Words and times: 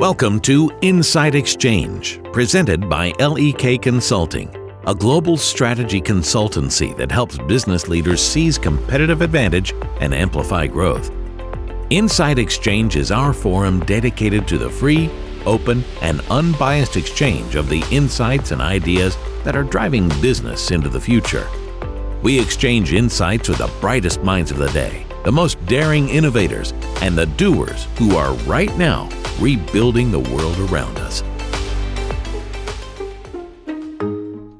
Welcome 0.00 0.40
to 0.40 0.72
Insight 0.80 1.34
Exchange, 1.34 2.22
presented 2.32 2.88
by 2.88 3.12
LEK 3.18 3.82
Consulting, 3.82 4.48
a 4.86 4.94
global 4.94 5.36
strategy 5.36 6.00
consultancy 6.00 6.96
that 6.96 7.12
helps 7.12 7.36
business 7.36 7.86
leaders 7.86 8.22
seize 8.22 8.56
competitive 8.56 9.20
advantage 9.20 9.74
and 10.00 10.14
amplify 10.14 10.66
growth. 10.66 11.10
Insight 11.90 12.38
Exchange 12.38 12.96
is 12.96 13.12
our 13.12 13.34
forum 13.34 13.80
dedicated 13.80 14.48
to 14.48 14.56
the 14.56 14.70
free, 14.70 15.10
open, 15.44 15.84
and 16.00 16.22
unbiased 16.30 16.96
exchange 16.96 17.54
of 17.54 17.68
the 17.68 17.84
insights 17.90 18.52
and 18.52 18.62
ideas 18.62 19.18
that 19.44 19.54
are 19.54 19.64
driving 19.64 20.08
business 20.22 20.70
into 20.70 20.88
the 20.88 20.98
future. 20.98 21.46
We 22.22 22.40
exchange 22.40 22.94
insights 22.94 23.50
with 23.50 23.58
the 23.58 23.70
brightest 23.82 24.22
minds 24.22 24.50
of 24.50 24.56
the 24.56 24.70
day, 24.70 25.04
the 25.24 25.32
most 25.32 25.64
daring 25.66 26.08
innovators, 26.08 26.72
and 27.02 27.16
the 27.16 27.26
doers 27.26 27.86
who 27.98 28.16
are 28.16 28.32
right 28.44 28.74
now 28.76 29.08
rebuilding 29.38 30.10
the 30.10 30.20
world 30.20 30.58
around 30.70 30.98
us. 30.98 31.22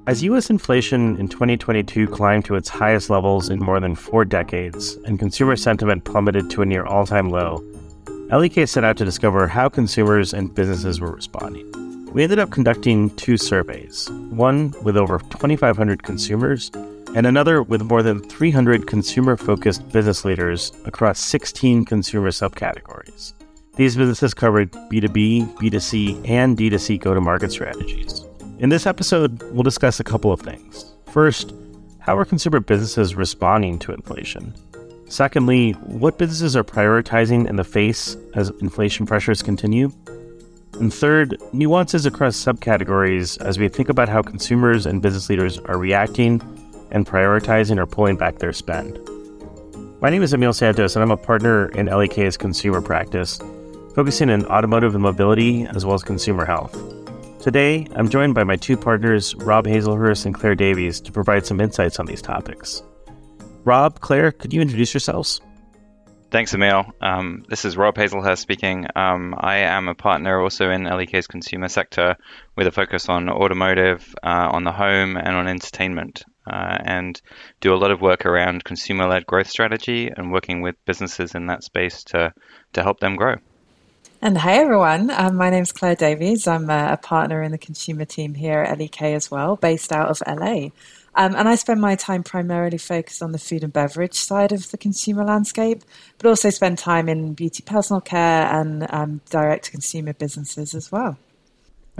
As 0.06 0.24
U.S. 0.24 0.50
inflation 0.50 1.16
in 1.18 1.28
2022 1.28 2.08
climbed 2.08 2.44
to 2.46 2.56
its 2.56 2.68
highest 2.68 3.10
levels 3.10 3.48
in 3.48 3.60
more 3.60 3.78
than 3.78 3.94
four 3.94 4.24
decades 4.24 4.96
and 5.04 5.20
consumer 5.20 5.54
sentiment 5.54 6.04
plummeted 6.04 6.50
to 6.50 6.62
a 6.62 6.66
near 6.66 6.84
all 6.84 7.06
time 7.06 7.30
low, 7.30 7.62
LEK 8.30 8.66
set 8.66 8.82
out 8.82 8.96
to 8.96 9.04
discover 9.04 9.46
how 9.46 9.68
consumers 9.68 10.34
and 10.34 10.52
businesses 10.54 11.00
were 11.00 11.12
responding. 11.12 11.70
We 12.12 12.24
ended 12.24 12.40
up 12.40 12.50
conducting 12.50 13.10
two 13.10 13.36
surveys 13.36 14.08
one 14.30 14.74
with 14.82 14.96
over 14.96 15.18
2,500 15.18 16.02
consumers, 16.02 16.72
and 17.14 17.26
another 17.26 17.62
with 17.62 17.82
more 17.82 18.02
than 18.02 18.20
300 18.20 18.86
consumer 18.86 19.36
focused 19.36 19.88
business 19.90 20.24
leaders 20.24 20.72
across 20.84 21.18
16 21.18 21.84
consumer 21.84 22.30
subcategories. 22.30 23.32
These 23.76 23.96
businesses 23.96 24.34
covered 24.34 24.70
B2B, 24.72 25.54
B2C, 25.56 26.28
and 26.28 26.56
D2C 26.56 27.00
go 27.00 27.14
to 27.14 27.20
market 27.20 27.50
strategies. 27.50 28.24
In 28.58 28.68
this 28.68 28.86
episode, 28.86 29.42
we'll 29.52 29.62
discuss 29.62 29.98
a 29.98 30.04
couple 30.04 30.32
of 30.32 30.40
things. 30.40 30.92
First, 31.06 31.52
how 31.98 32.16
are 32.16 32.24
consumer 32.24 32.60
businesses 32.60 33.14
responding 33.14 33.78
to 33.80 33.92
inflation? 33.92 34.54
Secondly, 35.08 35.72
what 35.72 36.18
businesses 36.18 36.54
are 36.54 36.62
prioritizing 36.62 37.48
in 37.48 37.56
the 37.56 37.64
face 37.64 38.16
as 38.34 38.50
inflation 38.60 39.06
pressures 39.06 39.42
continue? 39.42 39.90
And 40.74 40.94
third, 40.94 41.36
nuances 41.52 42.06
across 42.06 42.36
subcategories 42.36 43.42
as 43.44 43.58
we 43.58 43.68
think 43.68 43.88
about 43.88 44.08
how 44.08 44.22
consumers 44.22 44.86
and 44.86 45.02
business 45.02 45.28
leaders 45.28 45.58
are 45.58 45.76
reacting 45.78 46.40
and 46.90 47.06
prioritizing 47.06 47.78
or 47.78 47.86
pulling 47.86 48.16
back 48.16 48.38
their 48.38 48.52
spend. 48.52 48.98
My 50.00 50.10
name 50.10 50.22
is 50.22 50.32
Emile 50.32 50.52
Santos, 50.52 50.96
and 50.96 51.02
I'm 51.02 51.10
a 51.10 51.16
partner 51.16 51.68
in 51.70 51.86
LEK's 51.86 52.36
consumer 52.36 52.80
practice 52.80 53.38
focusing 53.94 54.30
on 54.30 54.46
automotive 54.46 54.94
and 54.94 55.02
mobility 55.02 55.64
as 55.66 55.84
well 55.84 55.94
as 55.94 56.02
consumer 56.02 56.44
health. 56.44 56.72
Today, 57.40 57.86
I'm 57.94 58.08
joined 58.08 58.34
by 58.34 58.44
my 58.44 58.56
two 58.56 58.76
partners, 58.76 59.34
Rob 59.34 59.66
Haslehurst 59.66 60.26
and 60.26 60.34
Claire 60.34 60.54
Davies, 60.54 61.00
to 61.00 61.12
provide 61.12 61.46
some 61.46 61.60
insights 61.60 61.98
on 61.98 62.06
these 62.06 62.22
topics. 62.22 62.82
Rob, 63.64 64.00
Claire, 64.00 64.32
could 64.32 64.52
you 64.52 64.60
introduce 64.60 64.94
yourselves? 64.94 65.40
Thanks, 66.30 66.54
Emile. 66.54 66.92
Um, 67.00 67.44
this 67.48 67.64
is 67.64 67.76
Rob 67.76 67.96
Haslehurst 67.96 68.38
speaking. 68.38 68.86
Um, 68.94 69.34
I 69.36 69.56
am 69.56 69.88
a 69.88 69.94
partner 69.94 70.40
also 70.40 70.70
in 70.70 70.84
LEK's 70.84 71.26
consumer 71.26 71.68
sector 71.68 72.16
with 72.56 72.66
a 72.66 72.70
focus 72.70 73.08
on 73.08 73.28
automotive, 73.28 74.14
uh, 74.22 74.48
on 74.52 74.64
the 74.64 74.72
home, 74.72 75.16
and 75.16 75.34
on 75.34 75.48
entertainment, 75.48 76.24
uh, 76.46 76.78
and 76.84 77.20
do 77.60 77.72
a 77.72 77.76
lot 77.76 77.90
of 77.90 78.00
work 78.00 78.26
around 78.26 78.64
consumer 78.64 79.06
led 79.06 79.26
growth 79.26 79.48
strategy 79.48 80.10
and 80.14 80.32
working 80.32 80.62
with 80.62 80.76
businesses 80.84 81.34
in 81.34 81.46
that 81.46 81.64
space 81.64 82.04
to, 82.04 82.32
to 82.72 82.82
help 82.82 83.00
them 83.00 83.16
grow. 83.16 83.36
And 84.22 84.36
hey 84.36 84.58
everyone, 84.58 85.10
um, 85.10 85.36
my 85.36 85.48
name's 85.48 85.72
Claire 85.72 85.94
Davies. 85.94 86.46
I'm 86.46 86.68
a, 86.68 86.92
a, 86.92 86.96
partner 86.98 87.42
in 87.42 87.52
the 87.52 87.58
consumer 87.58 88.04
team 88.04 88.34
here 88.34 88.58
at 88.60 88.78
LEK 88.78 89.02
as 89.02 89.30
well, 89.30 89.56
based 89.56 89.92
out 89.92 90.08
of 90.10 90.22
LA. 90.26 90.68
Um, 91.14 91.34
and 91.34 91.48
I 91.48 91.54
spend 91.54 91.80
my 91.80 91.96
time 91.96 92.22
primarily 92.22 92.76
focused 92.76 93.22
on 93.22 93.32
the 93.32 93.38
food 93.38 93.64
and 93.64 93.72
beverage 93.72 94.14
side 94.14 94.52
of 94.52 94.70
the 94.70 94.76
consumer 94.76 95.24
landscape, 95.24 95.82
but 96.18 96.28
also 96.28 96.50
spend 96.50 96.76
time 96.76 97.08
in 97.08 97.32
beauty 97.32 97.62
personal 97.62 98.02
care 98.02 98.46
and 98.46 98.86
um, 98.90 99.20
direct 99.30 99.64
to 99.64 99.70
consumer 99.70 100.12
businesses 100.12 100.74
as 100.74 100.92
well. 100.92 101.16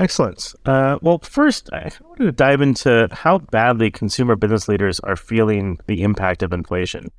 Excellent. 0.01 0.55
Uh, 0.65 0.99
well, 1.03 1.19
first, 1.19 1.69
I 1.75 1.91
wanted 2.03 2.25
to 2.25 2.33
dive 2.33 2.63
into 2.63 3.07
how 3.13 3.37
badly 3.37 3.91
consumer 3.91 4.35
business 4.35 4.67
leaders 4.67 4.99
are 5.01 5.15
feeling 5.15 5.79
the 5.89 6.03
impact 6.03 6.43
of 6.43 6.55
inflation. 6.55 7.13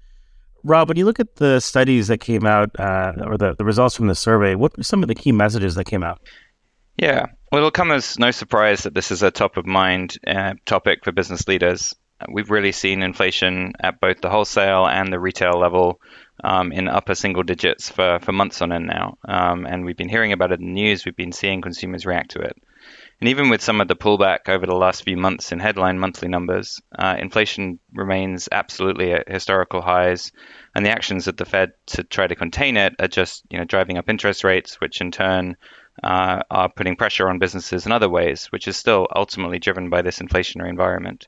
Rob, 0.63 0.87
when 0.87 0.97
you 0.97 1.05
look 1.05 1.19
at 1.19 1.35
the 1.35 1.59
studies 1.59 2.07
that 2.07 2.17
came 2.17 2.43
out 2.43 2.71
uh, 2.79 3.13
or 3.23 3.37
the, 3.37 3.53
the 3.55 3.65
results 3.65 3.95
from 3.95 4.07
the 4.07 4.15
survey, 4.15 4.55
what 4.55 4.75
were 4.75 4.81
some 4.81 5.03
of 5.03 5.09
the 5.09 5.15
key 5.15 5.31
messages 5.31 5.75
that 5.75 5.85
came 5.85 6.03
out? 6.03 6.21
Yeah, 6.97 7.27
well, 7.51 7.59
it'll 7.59 7.69
come 7.69 7.91
as 7.91 8.17
no 8.17 8.31
surprise 8.31 8.81
that 8.83 8.95
this 8.95 9.11
is 9.11 9.21
a 9.21 9.29
top 9.29 9.57
of 9.57 9.67
mind 9.67 10.17
uh, 10.25 10.55
topic 10.65 11.03
for 11.03 11.11
business 11.11 11.47
leaders. 11.47 11.93
We've 12.31 12.49
really 12.49 12.71
seen 12.71 13.03
inflation 13.03 13.73
at 13.79 13.99
both 13.99 14.21
the 14.21 14.29
wholesale 14.31 14.87
and 14.87 15.13
the 15.13 15.19
retail 15.19 15.59
level 15.59 16.01
um, 16.43 16.71
in 16.71 16.87
upper 16.87 17.13
single 17.13 17.43
digits 17.43 17.89
for, 17.89 18.17
for 18.23 18.31
months 18.31 18.59
on 18.63 18.71
end 18.71 18.87
now. 18.87 19.19
Um, 19.27 19.67
and 19.67 19.85
we've 19.85 19.97
been 19.97 20.09
hearing 20.09 20.31
about 20.31 20.51
it 20.51 20.59
in 20.59 20.65
the 20.65 20.71
news, 20.71 21.05
we've 21.05 21.15
been 21.15 21.31
seeing 21.31 21.61
consumers 21.61 22.07
react 22.07 22.31
to 22.31 22.39
it. 22.39 22.55
And 23.21 23.29
even 23.29 23.49
with 23.49 23.61
some 23.61 23.81
of 23.81 23.87
the 23.87 23.95
pullback 23.95 24.49
over 24.49 24.65
the 24.65 24.75
last 24.75 25.03
few 25.03 25.15
months 25.15 25.51
in 25.51 25.59
headline 25.59 25.99
monthly 25.99 26.27
numbers, 26.27 26.81
uh, 26.97 27.15
inflation 27.19 27.79
remains 27.93 28.49
absolutely 28.51 29.13
at 29.13 29.29
historical 29.29 29.79
highs, 29.79 30.31
and 30.73 30.83
the 30.83 30.89
actions 30.89 31.27
of 31.27 31.37
the 31.37 31.45
Fed 31.45 31.73
to 31.85 32.03
try 32.03 32.25
to 32.25 32.35
contain 32.35 32.77
it 32.77 32.95
are 32.99 33.07
just 33.07 33.43
you 33.51 33.59
know 33.59 33.63
driving 33.63 33.99
up 33.99 34.09
interest 34.09 34.43
rates, 34.43 34.81
which 34.81 35.01
in 35.01 35.11
turn 35.11 35.55
uh, 36.03 36.41
are 36.49 36.69
putting 36.69 36.95
pressure 36.95 37.29
on 37.29 37.37
businesses 37.37 37.85
in 37.85 37.91
other 37.91 38.09
ways, 38.09 38.47
which 38.47 38.67
is 38.67 38.75
still 38.75 39.07
ultimately 39.15 39.59
driven 39.59 39.91
by 39.91 40.01
this 40.01 40.17
inflationary 40.17 40.69
environment. 40.69 41.27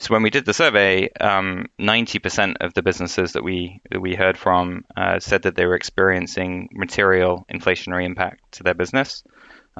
So 0.00 0.12
when 0.12 0.24
we 0.24 0.30
did 0.30 0.46
the 0.46 0.54
survey, 0.54 1.10
um, 1.20 1.66
90% 1.78 2.56
of 2.60 2.74
the 2.74 2.82
businesses 2.82 3.34
that 3.34 3.44
we 3.44 3.80
that 3.92 4.00
we 4.00 4.16
heard 4.16 4.36
from 4.36 4.84
uh, 4.96 5.20
said 5.20 5.42
that 5.42 5.54
they 5.54 5.66
were 5.66 5.76
experiencing 5.76 6.70
material 6.72 7.46
inflationary 7.48 8.04
impact 8.04 8.40
to 8.52 8.64
their 8.64 8.74
business. 8.74 9.22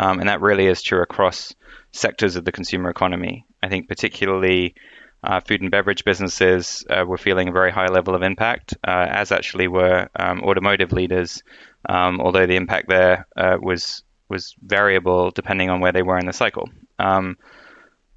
Um, 0.01 0.19
and 0.19 0.31
that 0.31 0.41
really 0.41 0.67
is 0.67 0.83
true 0.83 1.03
across 1.03 1.55
sectors 1.93 2.37
of 2.37 2.45
the 2.47 2.53
consumer 2.53 2.89
economy. 2.89 3.45
I 3.63 3.69
think 3.69 3.87
particularly 3.87 4.75
uh, 5.23 5.41
food 5.41 5.61
and 5.61 5.71
beverage 5.71 6.05
businesses 6.05 6.87
uh, 6.89 7.05
were 7.07 7.19
feeling 7.19 7.49
a 7.49 7.53
very 7.53 7.71
high 7.71 7.89
level 7.89 8.15
of 8.15 8.23
impact, 8.23 8.75
uh, 8.83 9.07
as 9.11 9.31
actually 9.31 9.69
were 9.69 10.09
um, 10.17 10.41
automotive 10.41 10.93
leaders, 10.93 11.43
um, 11.87 12.19
although 12.19 12.47
the 12.47 12.57
impact 12.57 12.89
there 12.89 13.27
uh, 13.37 13.59
was 13.61 14.03
was 14.31 14.55
variable 14.63 15.31
depending 15.33 15.69
on 15.69 15.81
where 15.81 15.93
they 15.93 16.03
were 16.03 16.19
in 16.19 16.27
the 16.27 16.33
cycle. 16.33 16.71
Um, 16.99 17.37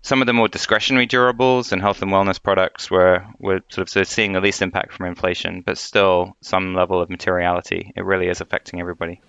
some 0.04 0.22
of 0.22 0.28
the 0.28 0.34
more 0.34 0.48
discretionary 0.48 1.08
durables 1.08 1.72
and 1.72 1.82
health 1.82 2.02
and 2.02 2.12
wellness 2.12 2.42
products 2.42 2.92
were, 2.92 3.26
were 3.40 3.62
sort 3.70 3.88
of, 3.88 3.90
sort 3.90 4.02
of 4.04 4.08
seeing 4.08 4.34
the 4.34 4.42
least 4.42 4.62
impact 4.62 4.94
from 4.94 5.08
inflation, 5.08 5.64
but 5.66 5.78
still 5.78 6.38
some 6.42 6.76
level 6.76 7.02
of 7.02 7.10
materiality. 7.10 7.92
It 7.96 8.06
really 8.06 8.28
is 8.28 8.42
affecting 8.42 8.80
everybody. 8.80 9.22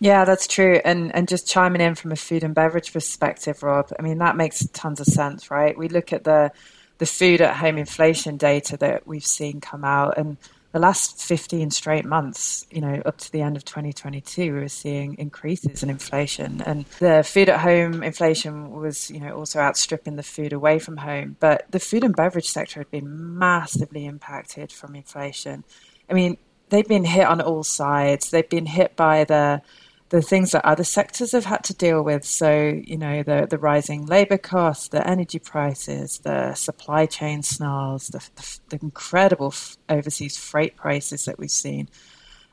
Yeah, 0.00 0.24
that's 0.24 0.46
true. 0.46 0.80
And 0.84 1.14
and 1.14 1.28
just 1.28 1.46
chiming 1.46 1.82
in 1.82 1.94
from 1.94 2.10
a 2.10 2.16
food 2.16 2.42
and 2.42 2.54
beverage 2.54 2.92
perspective, 2.92 3.62
Rob, 3.62 3.92
I 3.98 4.02
mean 4.02 4.18
that 4.18 4.36
makes 4.36 4.66
tons 4.72 4.98
of 4.98 5.06
sense, 5.06 5.50
right? 5.50 5.76
We 5.76 5.88
look 5.88 6.12
at 6.12 6.24
the 6.24 6.50
the 6.98 7.06
food 7.06 7.40
at 7.40 7.56
home 7.56 7.78
inflation 7.78 8.36
data 8.36 8.76
that 8.78 9.06
we've 9.06 9.24
seen 9.24 9.60
come 9.60 9.84
out 9.84 10.18
and 10.18 10.36
the 10.72 10.78
last 10.78 11.20
15 11.22 11.70
straight 11.72 12.04
months, 12.04 12.64
you 12.70 12.80
know, 12.80 13.02
up 13.04 13.18
to 13.18 13.32
the 13.32 13.42
end 13.42 13.56
of 13.56 13.64
2022, 13.64 14.54
we 14.54 14.60
were 14.60 14.68
seeing 14.68 15.16
increases 15.18 15.82
in 15.82 15.90
inflation. 15.90 16.62
And 16.64 16.84
the 17.00 17.24
food 17.24 17.48
at 17.48 17.60
home 17.60 18.04
inflation 18.04 18.70
was, 18.70 19.10
you 19.10 19.18
know, 19.18 19.34
also 19.36 19.58
outstripping 19.58 20.14
the 20.14 20.22
food 20.22 20.52
away 20.52 20.78
from 20.78 20.98
home. 20.98 21.36
But 21.40 21.66
the 21.72 21.80
food 21.80 22.04
and 22.04 22.14
beverage 22.14 22.48
sector 22.48 22.78
had 22.78 22.90
been 22.90 23.36
massively 23.36 24.06
impacted 24.06 24.70
from 24.70 24.94
inflation. 24.94 25.64
I 26.08 26.12
mean, 26.12 26.36
they've 26.68 26.86
been 26.86 27.04
hit 27.04 27.26
on 27.26 27.40
all 27.40 27.64
sides. 27.64 28.30
They've 28.30 28.48
been 28.48 28.66
hit 28.66 28.94
by 28.94 29.24
the 29.24 29.62
the 30.10 30.20
things 30.20 30.50
that 30.50 30.64
other 30.64 30.84
sectors 30.84 31.32
have 31.32 31.44
had 31.44 31.64
to 31.64 31.74
deal 31.74 32.02
with. 32.02 32.24
So, 32.24 32.80
you 32.84 32.98
know, 32.98 33.22
the, 33.22 33.46
the 33.48 33.58
rising 33.58 34.06
labor 34.06 34.38
costs, 34.38 34.88
the 34.88 35.06
energy 35.06 35.38
prices, 35.38 36.18
the 36.18 36.54
supply 36.54 37.06
chain 37.06 37.42
snarls, 37.42 38.08
the, 38.08 38.18
the, 38.34 38.58
the 38.70 38.78
incredible 38.82 39.54
overseas 39.88 40.36
freight 40.36 40.76
prices 40.76 41.24
that 41.24 41.38
we've 41.38 41.50
seen. 41.50 41.88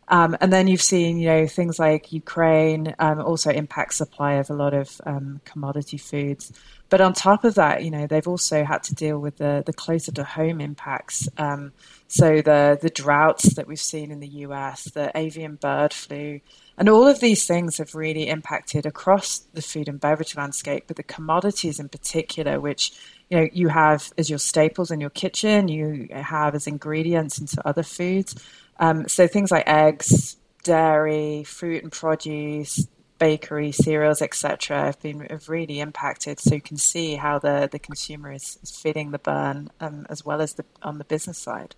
Um, 0.08 0.38
and 0.40 0.54
then 0.54 0.68
you've 0.68 0.82
seen, 0.82 1.18
you 1.18 1.28
know, 1.28 1.48
things 1.48 1.80
like 1.80 2.14
Ukraine 2.14 2.96
um, 3.00 3.20
also 3.20 3.52
impact 3.52 3.96
supply 3.96 4.34
of 4.34 4.50
a 4.50 4.54
lot 4.54 4.74
of 4.74 5.02
um, 5.06 5.42
commodity 5.44 5.98
foods. 5.98 6.54
But 6.90 7.02
on 7.02 7.14
top 7.14 7.44
of 7.44 7.56
that, 7.56 7.84
you 7.84 7.92
know, 7.92 8.08
they've 8.08 8.28
also 8.28 8.64
had 8.64 8.84
to 8.84 8.96
deal 8.96 9.20
with 9.20 9.38
the, 9.38 9.64
the 9.66 9.74
closer 9.74 10.12
to 10.14 10.24
home 10.24 10.62
impacts. 10.62 11.28
Um, 11.38 11.74
so 12.08 12.42
the 12.42 12.80
the 12.82 12.90
droughts 12.90 13.56
that 13.56 13.68
we've 13.68 13.80
seen 13.80 14.12
in 14.12 14.22
the 14.22 14.28
US, 14.46 14.86
the 14.86 15.12
avian 15.16 15.56
bird 15.56 15.94
flu, 15.94 16.40
and 16.78 16.88
all 16.88 17.06
of 17.06 17.20
these 17.20 17.46
things 17.46 17.78
have 17.78 17.96
really 17.96 18.30
impacted 18.30 18.86
across 18.86 19.40
the 19.40 19.62
food 19.62 19.90
and 19.90 20.00
beverage 20.00 20.38
landscape, 20.38 20.86
but 20.88 20.96
the 20.96 21.04
commodities 21.04 21.80
in 21.80 21.90
particular, 21.90 22.60
which 22.62 22.94
you 23.30 23.38
know 23.38 23.48
you 23.52 23.68
have 23.68 24.14
as 24.18 24.30
your 24.30 24.40
staples 24.40 24.90
in 24.90 25.02
your 25.02 25.10
kitchen, 25.10 25.68
you 25.68 26.08
have 26.12 26.56
as 26.56 26.68
ingredients 26.68 27.40
into 27.40 27.68
other 27.68 27.84
foods. 27.84 28.36
Um, 28.80 29.10
so 29.10 29.28
things 29.28 29.52
like 29.52 29.68
eggs, 29.68 30.38
dairy, 30.64 31.44
fruit 31.44 31.84
and 31.84 31.92
produce, 31.92 32.88
bakery, 33.20 33.72
cereals, 33.72 34.22
etc., 34.22 34.86
have 34.86 35.02
been 35.02 35.22
have 35.22 35.50
really 35.50 35.80
impacted. 35.80 36.40
So 36.40 36.56
you 36.56 36.62
can 36.62 36.78
see 36.78 37.16
how 37.16 37.40
the 37.40 37.68
the 37.72 37.80
consumer 37.80 38.32
is, 38.32 38.58
is 38.62 38.72
feeling 38.72 39.12
the 39.12 39.20
burn 39.20 39.70
um, 39.80 40.06
as 40.10 40.26
well 40.26 40.42
as 40.42 40.54
the 40.54 40.66
on 40.82 40.98
the 40.98 41.06
business 41.06 41.38
side. 41.38 41.76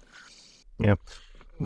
Yeah. 0.79 0.95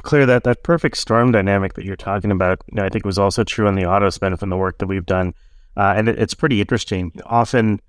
Claire 0.02 0.26
that, 0.26 0.44
that 0.44 0.64
perfect 0.64 0.98
storm 0.98 1.32
dynamic 1.32 1.74
that 1.74 1.86
you're 1.86 1.96
talking 1.96 2.32
about, 2.32 2.64
you 2.72 2.76
know, 2.76 2.84
I 2.84 2.90
think 2.90 3.06
was 3.06 3.20
also 3.20 3.44
true 3.44 3.68
on 3.68 3.76
the 3.76 3.86
auto 3.86 4.10
spend 4.10 4.40
from 4.40 4.50
the 4.50 4.58
work 4.58 4.80
that 4.80 4.88
we've 4.88 5.06
done. 5.06 5.36
Uh, 5.78 5.94
and 5.96 6.10
it, 6.10 6.18
it's 6.20 6.34
pretty 6.34 6.60
interesting. 6.60 7.12
Often, 7.28 7.80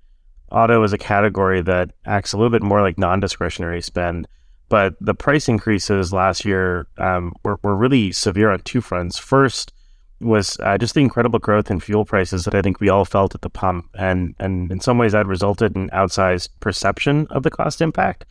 auto 0.51 0.83
is 0.83 0.93
a 0.93 0.97
category 0.99 1.61
that 1.61 1.91
acts 2.05 2.33
a 2.33 2.37
little 2.37 2.51
bit 2.51 2.61
more 2.61 2.81
like 2.81 2.99
non 2.99 3.19
discretionary 3.19 3.81
spend. 3.81 4.27
But 4.69 4.95
the 4.99 5.13
price 5.13 5.47
increases 5.47 6.13
last 6.13 6.45
year 6.45 6.87
um, 6.97 7.33
were, 7.43 7.59
were 7.63 7.75
really 7.75 8.11
severe 8.11 8.51
on 8.51 8.59
two 8.61 8.81
fronts. 8.81 9.17
First 9.17 9.73
was 10.25 10.57
uh, 10.61 10.77
just 10.77 10.95
the 10.95 11.01
incredible 11.01 11.39
growth 11.39 11.71
in 11.71 11.79
fuel 11.79 12.05
prices 12.05 12.45
that 12.45 12.55
I 12.55 12.61
think 12.61 12.79
we 12.79 12.89
all 12.89 13.05
felt 13.05 13.35
at 13.35 13.41
the 13.41 13.49
pump. 13.49 13.89
And, 13.97 14.35
and 14.39 14.71
in 14.71 14.79
some 14.79 14.97
ways, 14.97 15.13
that 15.13 15.27
resulted 15.27 15.75
in 15.75 15.89
outsized 15.89 16.49
perception 16.59 17.27
of 17.29 17.43
the 17.43 17.51
cost 17.51 17.81
impact. 17.81 18.25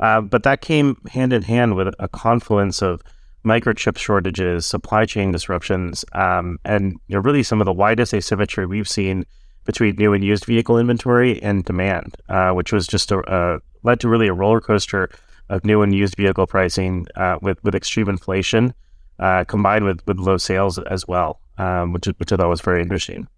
Uh, 0.00 0.20
but 0.20 0.42
that 0.44 0.60
came 0.60 0.96
hand 1.10 1.32
in 1.32 1.42
hand 1.42 1.74
with 1.74 1.94
a 1.98 2.08
confluence 2.08 2.82
of 2.82 3.02
microchip 3.44 3.96
shortages, 3.96 4.66
supply 4.66 5.04
chain 5.04 5.32
disruptions, 5.32 6.04
um, 6.12 6.58
and 6.64 6.92
you 7.08 7.16
know, 7.16 7.20
really 7.20 7.42
some 7.42 7.60
of 7.60 7.64
the 7.64 7.72
widest 7.72 8.14
asymmetry 8.14 8.66
we've 8.66 8.88
seen 8.88 9.24
between 9.64 9.96
new 9.96 10.12
and 10.12 10.24
used 10.24 10.44
vehicle 10.44 10.78
inventory 10.78 11.42
and 11.42 11.64
demand, 11.64 12.16
uh, 12.28 12.50
which 12.52 12.72
was 12.72 12.86
just 12.86 13.10
a, 13.10 13.60
led 13.82 14.00
to 14.00 14.08
really 14.08 14.28
a 14.28 14.32
roller 14.32 14.60
coaster 14.60 15.10
of 15.48 15.64
new 15.64 15.82
and 15.82 15.94
used 15.94 16.16
vehicle 16.16 16.46
pricing 16.46 17.06
uh, 17.16 17.38
with 17.42 17.62
with 17.64 17.74
extreme 17.74 18.08
inflation 18.08 18.74
uh, 19.18 19.44
combined 19.44 19.84
with 19.84 20.06
with 20.06 20.18
low 20.18 20.36
sales 20.36 20.78
as 20.78 21.06
well, 21.06 21.40
um, 21.58 21.92
which 21.92 22.06
which 22.06 22.32
I 22.32 22.36
thought 22.36 22.48
was 22.48 22.60
very 22.60 22.82
interesting. 22.82 23.28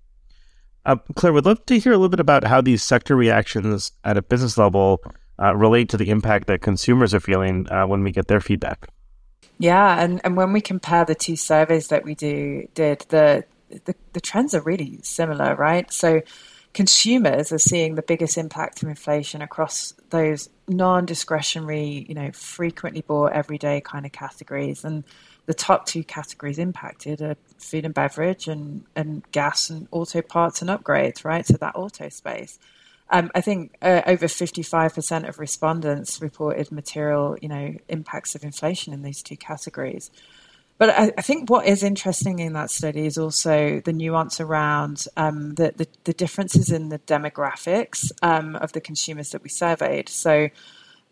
Uh, 0.87 0.97
Claire, 1.15 1.33
would 1.33 1.45
love 1.45 1.65
to 1.67 1.79
hear 1.79 1.93
a 1.93 1.97
little 1.97 2.09
bit 2.09 2.21
about 2.21 2.45
how 2.45 2.61
these 2.61 2.83
sector 2.83 3.15
reactions 3.15 3.93
at 4.03 4.17
a 4.17 4.23
business 4.23 4.57
level 4.57 5.03
uh, 5.39 5.55
relate 5.55 5.89
to 5.91 5.97
the 5.97 6.09
impact 6.11 6.47
that 6.47 6.63
consumers 6.63 7.13
are 7.13 7.21
feeling 7.21 7.67
when 7.87 8.03
we 8.03 8.13
get 8.13 8.29
their 8.29 8.41
feedback. 8.41 8.89
Yeah, 9.59 10.03
and, 10.03 10.23
and 10.25 10.39
when 10.39 10.55
we 10.55 10.63
compare 10.63 11.05
the 11.05 11.15
two 11.15 11.37
surveys 11.37 11.89
that 11.89 12.03
we 12.03 12.15
do 12.15 12.67
did, 12.75 13.05
the, 13.11 13.45
the 13.69 13.95
the 14.15 14.21
trends 14.21 14.55
are 14.55 14.63
really 14.63 15.01
similar, 15.03 15.55
right? 15.55 15.93
So 15.93 16.23
consumers 16.73 17.53
are 17.53 17.59
seeing 17.59 17.95
the 17.95 18.03
biggest 18.03 18.39
impact 18.39 18.83
of 18.83 18.89
inflation 18.89 19.43
across 19.43 19.93
those 20.09 20.49
non-discretionary, 20.67 22.07
you 22.09 22.15
know, 22.15 22.31
frequently 22.33 23.03
bought 23.03 23.33
everyday 23.33 23.83
kind 23.83 24.07
of 24.07 24.13
categories. 24.13 24.83
And 24.83 25.05
the 25.51 25.55
top 25.55 25.85
two 25.85 26.05
categories 26.05 26.61
impacted 26.61 27.21
are 27.21 27.35
food 27.59 27.85
and 27.85 27.93
beverage 27.93 28.47
and, 28.47 28.85
and 28.95 29.29
gas 29.33 29.69
and 29.69 29.89
auto 29.91 30.23
parts 30.23 30.63
and 30.63 30.71
upgrades, 30.71 31.25
right? 31.25 31.45
So 31.45 31.55
that 31.55 31.75
auto 31.75 32.09
space. 32.09 32.61
Um, 33.11 33.33
I 33.35 33.41
think 33.41 33.75
uh, 33.83 34.03
over 34.07 34.27
55% 34.27 35.29
of 35.29 35.41
respondents 35.41 36.23
reported 36.23 36.71
material, 36.71 37.37
you 37.43 37.49
know, 37.49 37.75
impacts 37.89 38.37
of 38.37 38.45
inflation 38.45 38.93
in 38.93 39.03
these 39.03 39.25
two 39.25 39.37
categories. 39.37 40.13
But 40.79 40.91
I, 40.91 41.13
I 41.19 41.23
think 41.23 41.51
what 41.51 41.67
is 41.67 41.83
interesting 41.83 42.39
in 42.39 42.53
that 42.53 42.71
study 42.71 43.05
is 43.05 43.19
also 43.19 43.81
the 43.85 43.93
nuance 43.93 44.41
around 44.41 45.07
um, 45.17 45.57
the, 45.57 45.75
the, 45.77 45.89
the, 46.05 46.13
differences 46.13 46.71
in 46.71 46.91
the 46.91 47.01
demographics 47.01 48.13
um, 48.23 48.55
of 48.55 48.71
the 48.71 48.81
consumers 48.81 49.31
that 49.31 49.43
we 49.43 49.49
surveyed. 49.49 50.09
So 50.09 50.49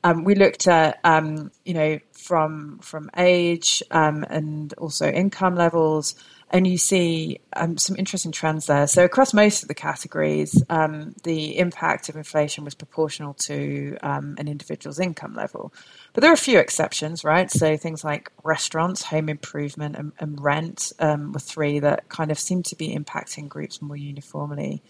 um, 0.04 0.24
we 0.24 0.34
looked 0.34 0.68
at, 0.68 1.00
um, 1.04 1.50
you 1.64 1.74
know, 1.74 1.98
from 2.12 2.78
from 2.80 3.10
age 3.16 3.82
um, 3.90 4.24
and 4.28 4.72
also 4.74 5.10
income 5.10 5.54
levels 5.54 6.14
and 6.50 6.66
you 6.66 6.78
see 6.78 7.40
um, 7.54 7.76
some 7.76 7.96
interesting 7.96 8.32
trends 8.32 8.66
there. 8.66 8.86
So 8.86 9.04
across 9.04 9.34
most 9.34 9.62
of 9.62 9.68
the 9.68 9.74
categories, 9.74 10.62
um, 10.70 11.14
the 11.22 11.58
impact 11.58 12.08
of 12.08 12.16
inflation 12.16 12.64
was 12.64 12.74
proportional 12.74 13.34
to 13.34 13.98
um, 14.02 14.34
an 14.38 14.48
individual's 14.48 14.98
income 14.98 15.34
level. 15.34 15.74
But 16.14 16.22
there 16.22 16.30
are 16.30 16.34
a 16.34 16.38
few 16.38 16.58
exceptions, 16.58 17.22
right? 17.22 17.50
So 17.50 17.76
things 17.76 18.02
like 18.02 18.32
restaurants, 18.44 19.02
home 19.02 19.28
improvement, 19.28 19.96
and, 19.96 20.12
and 20.18 20.42
rent 20.42 20.92
were 20.98 21.38
three 21.38 21.80
that 21.80 22.08
kind 22.08 22.30
of 22.30 22.38
seem 22.38 22.62
to 22.64 22.76
be 22.76 22.96
impacting 22.96 23.48
groups 23.48 23.82
more 23.82 23.96
uniformly. 23.96 24.82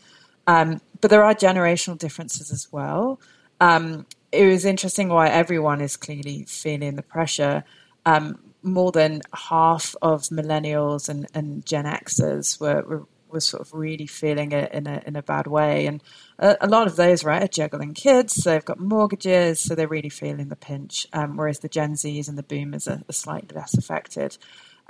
But 0.47 0.81
there 1.01 1.25
are 1.25 1.35
generational 1.35 1.99
differences 1.99 2.53
as 2.53 2.69
well. 2.71 3.21
Um, 3.61 4.07
it 4.33 4.47
was 4.47 4.65
interesting 4.65 5.09
why 5.09 5.29
everyone 5.29 5.81
is 5.81 5.97
clearly 5.97 6.45
feeling 6.45 6.97
the 6.97 7.03
pressure. 7.03 7.65
Um, 8.05 8.39
more 8.63 8.93
than 8.93 9.23
half 9.35 9.95
of 10.03 10.23
millennials 10.25 11.09
and, 11.09 11.27
and 11.35 11.65
Gen 11.65 11.85
Xers 11.85 12.61
were, 12.61 12.83
were, 12.83 13.07
were 13.29 13.41
sort 13.41 13.61
of 13.61 13.73
really 13.73 14.07
feeling 14.07 14.53
it 14.53 14.73
in 14.73 14.87
a 14.87 15.03
in 15.07 15.17
a 15.17 15.23
bad 15.23 15.47
way, 15.47 15.87
and 15.87 16.03
a, 16.39 16.57
a, 16.63 16.67
lot 16.67 16.87
of 16.87 16.97
those 16.97 17.25
right 17.25 17.43
are 17.43 17.49
juggling 17.49 17.95
kids, 17.95 18.35
so 18.35 18.51
they've 18.51 18.65
got 18.65 18.81
mortgages, 18.81 19.61
so 19.61 19.75
they're 19.75 19.87
really 19.87 20.09
feeling 20.09 20.49
the 20.49 20.57
pinch. 20.57 21.07
Um, 21.13 21.37
whereas 21.37 21.61
the 21.61 21.69
Gen 21.69 21.95
Zs 21.95 22.29
and 22.29 22.37
the 22.37 22.43
Boomers 22.43 22.89
are, 22.89 23.03
are 23.09 23.13
slightly 23.13 23.55
less 23.55 23.77
affected. 23.77 24.39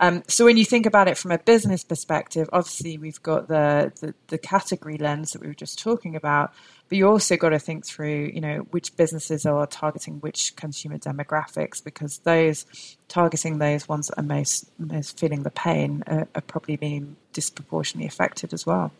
Um, 0.00 0.22
so 0.28 0.44
when 0.44 0.56
you 0.56 0.64
think 0.64 0.86
about 0.86 1.08
it 1.08 1.18
from 1.18 1.32
a 1.32 1.38
business 1.38 1.82
perspective, 1.82 2.48
obviously 2.52 2.98
we've 2.98 3.22
got 3.22 3.48
the, 3.48 3.92
the, 4.00 4.14
the 4.28 4.38
category 4.38 4.96
lens 4.96 5.32
that 5.32 5.40
we 5.40 5.48
were 5.48 5.54
just 5.54 5.78
talking 5.78 6.14
about, 6.14 6.52
but 6.88 6.96
you 6.96 7.08
also 7.08 7.36
got 7.36 7.50
to 7.50 7.58
think 7.58 7.84
through, 7.84 8.30
you 8.34 8.40
know, 8.40 8.58
which 8.70 8.96
businesses 8.96 9.44
are 9.44 9.66
targeting 9.66 10.20
which 10.20 10.56
consumer 10.56 10.98
demographics, 10.98 11.82
because 11.82 12.18
those 12.18 12.64
targeting 13.08 13.58
those 13.58 13.88
ones 13.88 14.08
that 14.08 14.18
are 14.18 14.22
most 14.22 14.70
most 14.78 15.18
feeling 15.18 15.42
the 15.42 15.50
pain 15.50 16.02
are, 16.06 16.26
are 16.34 16.40
probably 16.42 16.76
being 16.76 17.16
disproportionately 17.32 18.06
affected 18.06 18.52
as 18.52 18.64
well. 18.64 18.90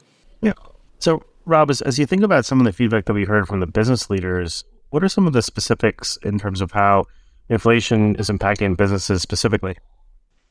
Yeah. 0.43 0.53
So 0.99 1.23
Rob, 1.47 1.71
as, 1.71 1.81
as 1.83 1.99
you 1.99 2.07
think 2.07 2.23
about 2.23 2.45
some 2.45 2.61
of 2.61 2.67
the 2.67 2.73
feedback 2.73 3.07
that 3.07 3.15
we 3.15 3.25
heard 3.25 3.47
from 3.47 3.61
the 3.61 3.67
business 3.67 4.11
leaders, 4.11 4.65
what 4.91 5.03
are 5.03 5.09
some 5.09 5.27
of 5.27 5.33
the 5.33 5.43
specifics 5.43 6.19
in 6.23 6.39
terms 6.39 6.61
of 6.61 6.73
how 6.73 7.05
inflation 7.49 8.17
is 8.17 8.29
impacting 8.29 8.77
businesses 8.77 9.23
specifically? 9.23 9.77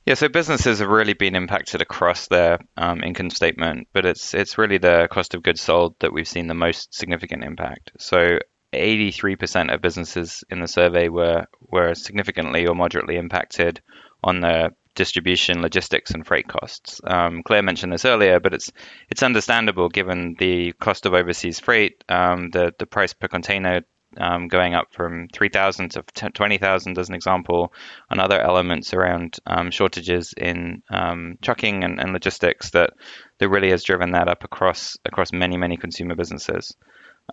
Yeah, 0.07 0.13
so 0.13 0.29
businesses 0.29 0.79
have 0.79 0.87
really 0.87 1.15
been 1.15 1.35
impacted 1.35 1.81
across 1.81 2.29
their 2.29 2.59
um, 2.77 3.03
income 3.03 3.29
statement, 3.29 3.89
but 3.91 4.05
it's 4.05 4.33
it's 4.33 4.57
really 4.57 4.77
the 4.77 5.09
cost 5.11 5.35
of 5.35 5.43
goods 5.43 5.59
sold 5.59 5.95
that 5.99 6.13
we've 6.13 6.25
seen 6.25 6.47
the 6.47 6.53
most 6.53 6.93
significant 6.93 7.43
impact. 7.43 7.91
So 7.99 8.39
83% 8.71 9.73
of 9.73 9.81
businesses 9.81 10.45
in 10.49 10.61
the 10.61 10.67
survey 10.69 11.09
were 11.09 11.47
were 11.59 11.93
significantly 11.93 12.67
or 12.67 12.73
moderately 12.73 13.17
impacted 13.17 13.81
on 14.23 14.39
the 14.39 14.69
distribution, 14.95 15.61
logistics, 15.61 16.11
and 16.11 16.25
freight 16.25 16.47
costs. 16.47 17.01
Um, 17.03 17.43
Claire 17.43 17.61
mentioned 17.61 17.91
this 17.91 18.05
earlier, 18.05 18.39
but 18.39 18.53
it's 18.53 18.71
it's 19.09 19.23
understandable 19.23 19.89
given 19.89 20.37
the 20.39 20.71
cost 20.79 21.05
of 21.05 21.15
overseas 21.15 21.59
freight, 21.59 22.01
um, 22.07 22.49
the 22.51 22.71
the 22.79 22.85
price 22.85 23.11
per 23.11 23.27
container 23.27 23.81
um, 24.15 24.47
going 24.47 24.73
up 24.73 24.93
from 24.93 25.27
3,000 25.33 25.91
to 25.91 26.03
20,000 26.33 26.97
as 26.97 27.09
an 27.09 27.15
example, 27.15 27.73
and 28.09 28.19
other 28.19 28.39
elements 28.39 28.93
around 28.93 29.37
um, 29.45 29.71
shortages 29.71 30.33
in 30.35 30.81
um, 30.89 31.37
trucking 31.41 31.83
and, 31.83 31.99
and, 31.99 32.13
logistics 32.13 32.71
that, 32.71 32.91
that 33.39 33.49
really 33.49 33.71
has 33.71 33.83
driven 33.83 34.11
that 34.11 34.27
up 34.27 34.43
across 34.43 34.97
across 35.05 35.31
many 35.31 35.57
many 35.57 35.77
consumer 35.77 36.15
businesses. 36.15 36.75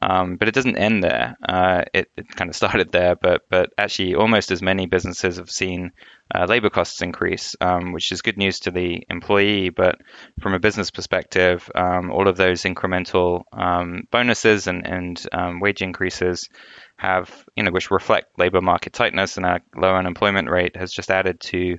Um, 0.02 0.36
but 0.36 0.48
it 0.48 0.54
doesn't 0.54 0.76
end 0.76 1.04
there. 1.04 1.36
Uh, 1.46 1.82
it, 1.92 2.10
it, 2.16 2.28
kind 2.28 2.48
of 2.48 2.56
started 2.62 2.90
there, 2.92 3.14
but 3.14 3.42
but 3.48 3.70
actually 3.78 4.14
almost 4.14 4.50
as 4.50 4.62
many 4.62 4.86
businesses 4.86 5.36
have 5.36 5.50
seen 5.50 5.92
uh, 6.34 6.46
labor 6.46 6.70
costs 6.70 7.02
increase, 7.02 7.54
um, 7.60 7.92
which 7.92 8.10
is 8.10 8.22
good 8.22 8.36
news 8.36 8.60
to 8.60 8.70
the 8.70 9.02
employee. 9.08 9.70
But 9.70 9.96
from 10.40 10.54
a 10.54 10.58
business 10.58 10.90
perspective, 10.90 11.70
um, 11.74 12.10
all 12.10 12.28
of 12.28 12.36
those 12.36 12.62
incremental 12.62 13.42
um, 13.52 14.02
bonuses 14.10 14.66
and 14.66 14.86
and 14.86 15.26
um, 15.32 15.60
wage 15.60 15.82
increases 15.82 16.48
have 16.96 17.44
you 17.56 17.62
know 17.62 17.70
which 17.70 17.90
reflect 17.90 18.38
labor 18.38 18.60
market 18.60 18.92
tightness 18.92 19.36
and 19.36 19.44
our 19.44 19.60
low 19.76 19.94
unemployment 19.94 20.48
rate 20.48 20.76
has 20.76 20.92
just 20.92 21.10
added 21.10 21.40
to 21.40 21.76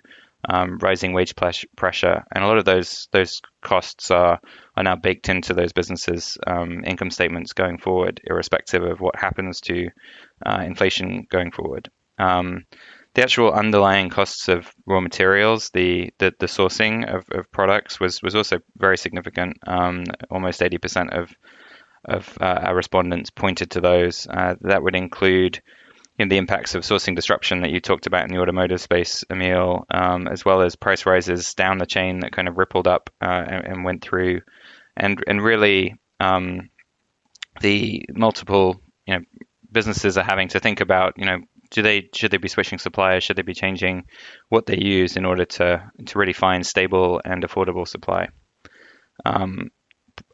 um, 0.48 0.78
rising 0.80 1.14
wage 1.14 1.34
pressure, 1.36 2.24
and 2.34 2.44
a 2.44 2.48
lot 2.48 2.58
of 2.58 2.66
those 2.66 3.08
those 3.12 3.42
costs 3.62 4.12
are 4.12 4.40
are 4.76 4.84
now 4.84 4.96
baked 4.96 5.30
into 5.30 5.54
those 5.54 5.74
businesses' 5.74 6.38
um, 6.48 6.84
income 6.86 7.12
statements 7.12 7.54
going 7.54 7.78
forward, 7.78 8.22
irrespective 8.26 8.84
of 8.84 9.00
what 9.00 9.16
happens 9.18 9.62
to 9.62 9.88
uh, 10.46 10.62
inflation 10.66 11.26
going 11.30 11.52
forward. 11.52 11.90
Um, 12.18 12.66
the 13.16 13.24
actual 13.24 13.54
underlying 13.54 14.10
costs 14.10 14.50
of 14.50 14.70
raw 14.86 15.00
materials, 15.00 15.70
the 15.74 16.12
the, 16.20 16.34
the 16.40 16.48
sourcing 16.48 17.14
of, 17.14 17.24
of 17.32 17.52
products 17.52 18.00
was 18.00 18.22
was 18.22 18.36
also 18.36 18.60
very 18.78 18.98
significant. 18.98 19.58
Um, 19.66 20.04
almost 20.30 20.62
80% 20.62 21.18
of 21.18 21.34
of 22.08 22.38
uh, 22.40 22.60
our 22.64 22.76
respondents 22.76 23.32
pointed 23.32 23.72
to 23.72 23.82
those. 23.82 24.28
Uh, 24.30 24.56
that 24.62 24.84
would 24.84 24.96
include 24.96 25.62
know, 26.20 26.30
the 26.30 26.38
impacts 26.38 26.76
of 26.76 26.84
sourcing 26.84 27.16
disruption 27.16 27.62
that 27.62 27.72
you 27.72 27.82
talked 27.82 28.08
about 28.08 28.24
in 28.24 28.34
the 28.34 28.42
automotive 28.42 28.80
space, 28.80 29.24
Emile, 29.30 29.86
um, 29.92 30.28
as 30.28 30.46
well 30.46 30.62
as 30.62 30.76
price 30.76 31.06
rises 31.06 31.54
down 31.54 31.78
the 31.78 31.86
chain 31.86 32.20
that 32.20 32.32
kind 32.32 32.48
of 32.48 32.58
rippled 32.58 32.88
up 32.88 33.10
uh, 33.22 33.44
and, 33.48 33.66
and, 33.66 33.84
went 33.84 34.02
through, 34.02 34.42
and 34.96 35.22
and 35.28 35.44
really 35.44 35.96
um, 36.20 36.70
the 37.62 38.06
multiple 38.14 38.82
you 39.06 39.16
know 39.16 39.22
businesses 39.72 40.18
are 40.18 40.24
having 40.24 40.48
to 40.50 40.60
think 40.60 40.80
about 40.80 41.16
you 41.18 41.26
know 41.26 41.40
do 41.72 41.82
they 41.82 42.10
should 42.14 42.32
they 42.32 42.38
be 42.38 42.48
switching 42.48 42.80
suppliers 42.80 43.24
should 43.24 43.36
they 43.36 43.42
be 43.42 43.54
changing 43.54 44.06
what 44.48 44.66
they 44.66 44.78
use 44.78 45.18
in 45.18 45.26
order 45.26 45.44
to 45.44 45.92
to 46.06 46.18
really 46.18 46.34
find 46.34 46.66
stable 46.66 47.22
and 47.26 47.44
affordable 47.44 47.88
supply. 47.88 48.30
Um, 49.26 49.72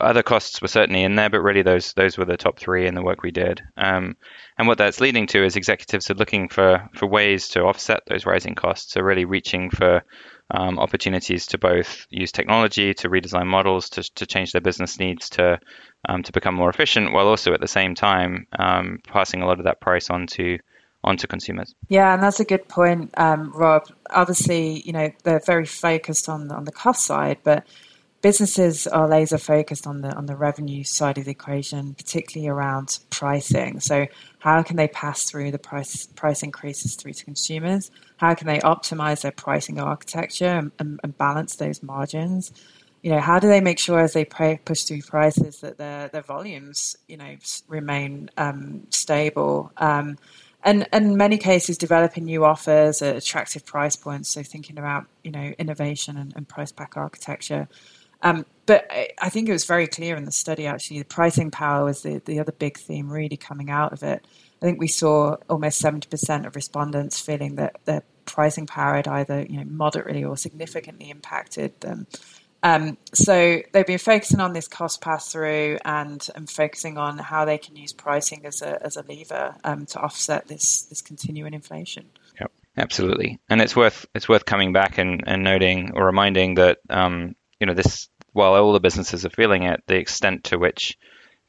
other 0.04 0.24
costs 0.24 0.62
were 0.62 0.68
certainly 0.68 1.04
in 1.04 1.16
there, 1.16 1.30
but 1.30 1.42
really 1.42 1.62
those 1.62 1.94
those 1.94 2.18
were 2.18 2.26
the 2.26 2.38
top 2.38 2.60
three 2.60 2.88
in 2.88 2.96
the 2.96 3.04
work 3.04 3.24
we 3.24 3.32
did. 3.32 3.62
Um, 3.78 4.16
and 4.58 4.68
what 4.68 4.78
that's 4.78 5.02
leading 5.02 5.28
to 5.28 5.44
is 5.44 5.56
executives 5.56 6.10
are 6.10 6.16
looking 6.16 6.50
for 6.50 6.90
for 6.96 7.08
ways 7.08 7.50
to 7.50 7.62
offset 7.62 8.02
those 8.08 8.26
rising 8.26 8.56
costs. 8.56 8.94
So 8.94 9.02
really 9.02 9.26
reaching 9.26 9.70
for 9.70 10.04
um, 10.52 10.80
opportunities 10.80 11.48
to 11.48 11.58
both 11.58 12.06
use 12.10 12.32
technology 12.32 12.94
to 12.96 13.10
redesign 13.10 13.48
models 13.48 13.90
to, 13.92 14.04
to 14.16 14.26
change 14.26 14.52
their 14.52 14.62
business 14.62 15.00
needs 15.00 15.30
to 15.30 15.60
um, 16.08 16.24
to 16.24 16.32
become 16.32 16.56
more 16.56 16.70
efficient, 16.70 17.14
while 17.14 17.28
also 17.28 17.54
at 17.54 17.62
the 17.62 17.68
same 17.68 17.96
time 17.96 18.48
um, 18.58 19.00
passing 19.08 19.42
a 19.42 19.46
lot 19.46 19.60
of 19.60 19.66
that 19.66 19.80
price 19.80 20.10
on 20.10 20.28
to 20.28 20.58
onto 21.04 21.28
consumers. 21.28 21.74
Yeah, 21.90 22.14
and 22.14 22.22
that's 22.22 22.40
a 22.40 22.46
good 22.46 22.68
point, 22.68 23.12
um, 23.18 23.52
Rob. 23.56 23.88
Obviously, 24.10 24.82
you 24.82 24.94
know 24.94 25.12
they're 25.24 25.42
very 25.46 25.66
focused 25.66 26.30
on 26.30 26.52
on 26.52 26.66
the 26.66 26.72
cost 26.72 27.06
side, 27.06 27.38
but 27.44 27.66
businesses 28.22 28.88
are 28.88 29.08
laser 29.08 29.38
focused 29.38 29.88
on 29.88 30.02
the 30.02 30.14
on 30.16 30.26
the 30.26 30.36
revenue 30.36 30.84
side 30.84 31.18
of 31.18 31.26
the 31.26 31.32
equation, 31.32 31.94
particularly 31.94 32.48
around 32.48 33.00
pricing. 33.10 33.80
So, 33.80 34.08
how 34.40 34.62
can 34.64 34.78
they 34.78 34.88
pass 34.88 35.24
through 35.30 35.52
the 35.52 35.60
price 35.60 36.06
price 36.08 36.44
increases 36.44 36.96
through 36.96 37.14
to 37.14 37.26
consumers? 37.26 37.92
How 38.18 38.34
can 38.36 38.48
they 38.48 38.60
optimize 38.60 39.22
their 39.22 39.32
pricing 39.32 39.80
architecture 39.80 40.46
and, 40.46 40.72
and, 40.80 41.00
and 41.04 41.18
balance 41.18 41.56
those 41.56 41.82
margins? 41.82 42.52
You 43.02 43.12
know, 43.12 43.20
how 43.20 43.40
do 43.40 43.48
they 43.48 43.62
make 43.62 43.80
sure 43.80 44.00
as 44.00 44.14
they 44.14 44.26
push 44.26 44.84
through 44.84 45.02
prices 45.02 45.62
that 45.62 45.78
their 45.78 46.08
their 46.10 46.22
volumes, 46.22 46.96
you 47.08 47.18
know, 47.18 47.36
remain 47.68 48.30
um, 48.38 48.88
stable? 48.90 49.72
Um, 49.78 50.18
and, 50.64 50.88
and 50.92 51.06
in 51.08 51.18
many 51.18 51.40
cases 51.40 51.78
developing 51.78 52.26
new 52.26 52.46
offers 52.46 53.02
at 53.02 53.16
attractive 53.16 53.66
price 53.66 53.96
points. 53.96 54.30
So 54.30 54.44
thinking 54.44 54.78
about 54.78 55.06
you 55.24 55.32
know 55.32 55.54
innovation 55.58 56.18
and, 56.18 56.34
and 56.36 56.48
price 56.48 56.72
pack 56.72 56.96
architecture. 56.96 57.68
Um, 58.24 58.46
but 58.66 58.90
I 59.20 59.30
think 59.30 59.50
it 59.50 59.52
was 59.52 59.66
very 59.66 59.88
clear 59.88 60.16
in 60.16 60.26
the 60.26 60.32
study 60.32 60.66
actually 60.66 61.00
the 61.00 61.06
pricing 61.06 61.52
power 61.52 61.84
was 61.86 62.04
the, 62.04 62.22
the 62.26 62.40
other 62.40 62.52
big 62.52 62.78
theme 62.78 63.10
really 63.10 63.38
coming 63.38 63.70
out 63.70 63.92
of 63.94 64.04
it. 64.04 64.26
I 64.62 64.66
think 64.66 64.80
we 64.80 64.88
saw 64.88 65.38
almost 65.50 65.82
70% 65.82 66.46
of 66.46 66.56
respondents 66.56 67.20
feeling 67.20 67.56
that 67.56 67.78
their 67.86 68.04
pricing 68.26 68.68
power 68.68 68.96
had 68.96 69.08
either 69.08 69.46
you 69.50 69.58
know 69.58 69.66
moderately 69.66 70.24
or 70.24 70.38
significantly 70.38 71.10
impacted 71.10 71.80
them. 71.82 72.08
Um, 72.64 72.98
so 73.14 73.62
they've 73.72 73.88
been 73.88 73.98
focusing 73.98 74.40
on 74.40 74.54
this 74.54 74.68
cost 74.68 75.02
pass 75.02 75.32
through 75.32 75.80
and, 75.84 76.26
and 76.36 76.48
focusing 76.48 77.00
on 77.00 77.18
how 77.18 77.44
they 77.44 77.58
can 77.58 77.76
use 77.76 77.92
pricing 77.92 78.46
as 78.46 78.62
a, 78.62 78.84
as 78.86 78.98
a 78.98 79.04
lever 79.04 79.56
um, 79.64 79.88
to 79.88 80.00
offset 80.00 80.48
this 80.48 80.84
this 80.84 81.02
continuing 81.02 81.56
inflation. 81.56 82.06
Absolutely. 82.78 83.40
And 83.50 83.62
it's 83.62 83.76
worth 83.76 84.06
it's 84.14 84.30
worth 84.30 84.46
coming 84.46 84.74
back 84.74 84.98
and, 84.98 85.24
and 85.26 85.44
noting 85.44 85.92
or 85.96 86.06
reminding 86.06 86.56
that 86.56 86.80
um, 86.90 87.36
you 87.60 87.68
know 87.68 87.74
this 87.74 88.08
while 88.34 88.56
all 88.56 88.74
the 88.74 88.80
businesses 88.80 89.26
are 89.26 89.30
feeling 89.30 89.64
it, 89.64 89.82
the 89.88 89.98
extent 89.98 90.46
to 90.46 90.58
which 90.58 90.98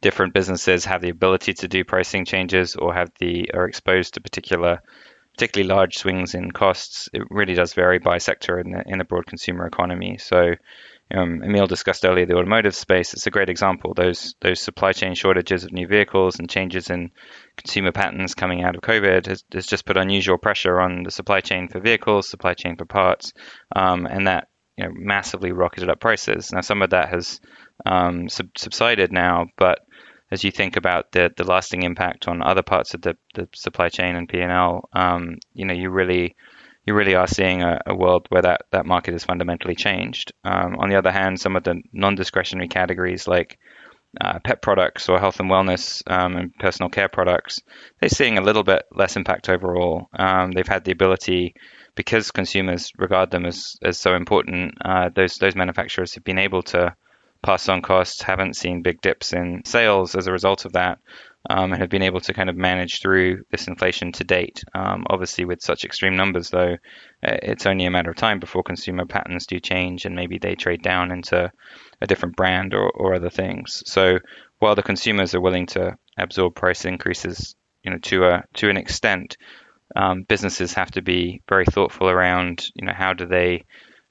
different 0.00 0.34
businesses 0.34 0.84
have 0.84 1.00
the 1.00 1.10
ability 1.10 1.54
to 1.54 1.68
do 1.68 1.84
pricing 1.84 2.24
changes 2.24 2.76
or 2.76 2.92
have 2.92 3.10
the 3.20 3.50
are 3.54 3.66
exposed 3.66 4.14
to 4.14 4.20
particular 4.20 4.80
particularly 5.34 5.68
large 5.68 5.96
swings 5.96 6.34
in 6.34 6.50
costs, 6.50 7.08
it 7.14 7.22
really 7.30 7.54
does 7.54 7.72
vary 7.72 7.98
by 7.98 8.18
sector 8.18 8.58
in 8.58 8.70
the 8.70 8.82
in 8.86 8.98
the 8.98 9.04
broad 9.04 9.26
consumer 9.26 9.66
economy. 9.66 10.18
So 10.18 10.54
um, 11.14 11.42
Emile 11.42 11.66
discussed 11.66 12.04
earlier 12.04 12.26
the 12.26 12.36
automotive 12.36 12.74
space. 12.74 13.14
It's 13.14 13.26
a 13.26 13.30
great 13.30 13.48
example. 13.48 13.94
Those 13.94 14.34
those 14.40 14.60
supply 14.60 14.92
chain 14.92 15.14
shortages 15.14 15.64
of 15.64 15.72
new 15.72 15.86
vehicles 15.86 16.38
and 16.38 16.50
changes 16.50 16.90
in 16.90 17.10
consumer 17.56 17.92
patterns 17.92 18.34
coming 18.34 18.62
out 18.62 18.74
of 18.74 18.82
COVID 18.82 19.26
has, 19.26 19.44
has 19.52 19.66
just 19.66 19.86
put 19.86 19.96
unusual 19.96 20.38
pressure 20.38 20.80
on 20.80 21.02
the 21.02 21.10
supply 21.10 21.40
chain 21.40 21.68
for 21.68 21.80
vehicles, 21.80 22.28
supply 22.28 22.54
chain 22.54 22.76
for 22.76 22.84
parts, 22.84 23.32
um, 23.74 24.06
and 24.06 24.26
that 24.26 24.48
you 24.76 24.84
know, 24.84 24.90
massively 24.94 25.52
rocketed 25.52 25.90
up 25.90 26.00
prices. 26.00 26.52
Now 26.52 26.60
some 26.60 26.82
of 26.82 26.90
that 26.90 27.08
has 27.10 27.40
um, 27.84 28.28
sub- 28.28 28.56
subsided 28.56 29.12
now, 29.12 29.46
but 29.56 29.80
as 30.30 30.44
you 30.44 30.50
think 30.50 30.76
about 30.76 31.12
the 31.12 31.30
the 31.36 31.44
lasting 31.44 31.82
impact 31.82 32.26
on 32.26 32.42
other 32.42 32.62
parts 32.62 32.94
of 32.94 33.02
the, 33.02 33.16
the 33.34 33.48
supply 33.54 33.88
chain 33.90 34.16
and 34.16 34.28
P 34.28 34.40
and 34.40 34.50
L, 34.50 34.88
um, 34.94 35.36
you 35.52 35.66
know, 35.66 35.74
you 35.74 35.90
really 35.90 36.36
you 36.86 36.94
really 36.94 37.14
are 37.14 37.26
seeing 37.26 37.62
a, 37.62 37.80
a, 37.86 37.94
world 37.94 38.26
where 38.28 38.42
that, 38.42 38.62
that 38.72 38.86
market 38.86 39.12
has 39.12 39.24
fundamentally 39.24 39.76
changed. 39.76 40.32
Um, 40.42 40.76
on 40.80 40.88
the 40.88 40.96
other 40.96 41.12
hand, 41.12 41.40
some 41.40 41.54
of 41.54 41.62
the 41.62 41.80
non-discretionary 41.92 42.66
categories 42.68 43.28
like 43.28 43.58
uh, 44.20 44.38
pet 44.44 44.60
products 44.60 45.08
or 45.08 45.18
health 45.18 45.40
and 45.40 45.50
wellness 45.50 46.02
um, 46.10 46.36
and 46.36 46.54
personal 46.58 46.90
care 46.90 47.08
products, 47.08 47.60
they're 48.00 48.08
seeing 48.08 48.36
a 48.36 48.42
little 48.42 48.64
bit 48.64 48.82
less 48.92 49.16
impact 49.16 49.48
overall. 49.48 50.08
Um, 50.12 50.50
they've 50.50 50.66
had 50.66 50.84
the 50.84 50.92
ability, 50.92 51.54
because 51.94 52.30
consumers 52.30 52.90
regard 52.98 53.30
them 53.30 53.46
as, 53.46 53.76
as 53.82 53.98
so 53.98 54.14
important, 54.14 54.74
uh, 54.84 55.10
those 55.14 55.36
those 55.36 55.56
manufacturers 55.56 56.14
have 56.14 56.24
been 56.24 56.38
able 56.38 56.62
to 56.62 56.94
pass 57.42 57.68
on 57.68 57.82
costs, 57.82 58.22
haven't 58.22 58.56
seen 58.56 58.82
big 58.82 59.00
dips 59.00 59.32
in 59.32 59.62
sales 59.64 60.14
as 60.14 60.26
a 60.26 60.32
result 60.32 60.64
of 60.64 60.72
that 60.72 60.98
um, 61.50 61.72
and 61.72 61.80
have 61.80 61.90
been 61.90 62.02
able 62.02 62.20
to 62.20 62.32
kind 62.32 62.48
of 62.48 62.56
manage 62.56 63.00
through 63.00 63.42
this 63.50 63.66
inflation 63.66 64.12
to 64.12 64.24
date. 64.24 64.62
Um, 64.74 65.04
obviously, 65.10 65.44
with 65.44 65.60
such 65.60 65.84
extreme 65.84 66.16
numbers, 66.16 66.50
though, 66.50 66.74
uh, 67.22 67.36
it's 67.42 67.66
only 67.66 67.84
a 67.84 67.90
matter 67.90 68.10
of 68.10 68.16
time 68.16 68.38
before 68.38 68.62
consumer 68.62 69.06
patterns 69.06 69.46
do 69.46 69.58
change 69.58 70.04
and 70.04 70.14
maybe 70.14 70.38
they 70.38 70.54
trade 70.54 70.82
down 70.82 71.10
into 71.10 71.50
a 72.00 72.06
different 72.06 72.36
brand 72.36 72.74
or, 72.74 72.90
or 72.90 73.14
other 73.14 73.30
things. 73.30 73.82
So 73.86 74.18
while 74.60 74.76
the 74.76 74.82
consumers 74.82 75.34
are 75.34 75.40
willing 75.40 75.66
to 75.66 75.96
absorb 76.16 76.54
price 76.54 76.84
increases, 76.84 77.56
you 77.82 77.90
know, 77.90 77.98
to 77.98 78.24
a 78.24 78.44
to 78.54 78.70
an 78.70 78.76
extent, 78.76 79.36
um, 79.96 80.24
businesses 80.28 80.72
have 80.74 80.90
to 80.92 81.02
be 81.02 81.42
very 81.48 81.64
thoughtful 81.66 82.08
around, 82.08 82.66
you 82.74 82.86
know, 82.86 82.92
how 82.94 83.12
do 83.12 83.26
they 83.26 83.64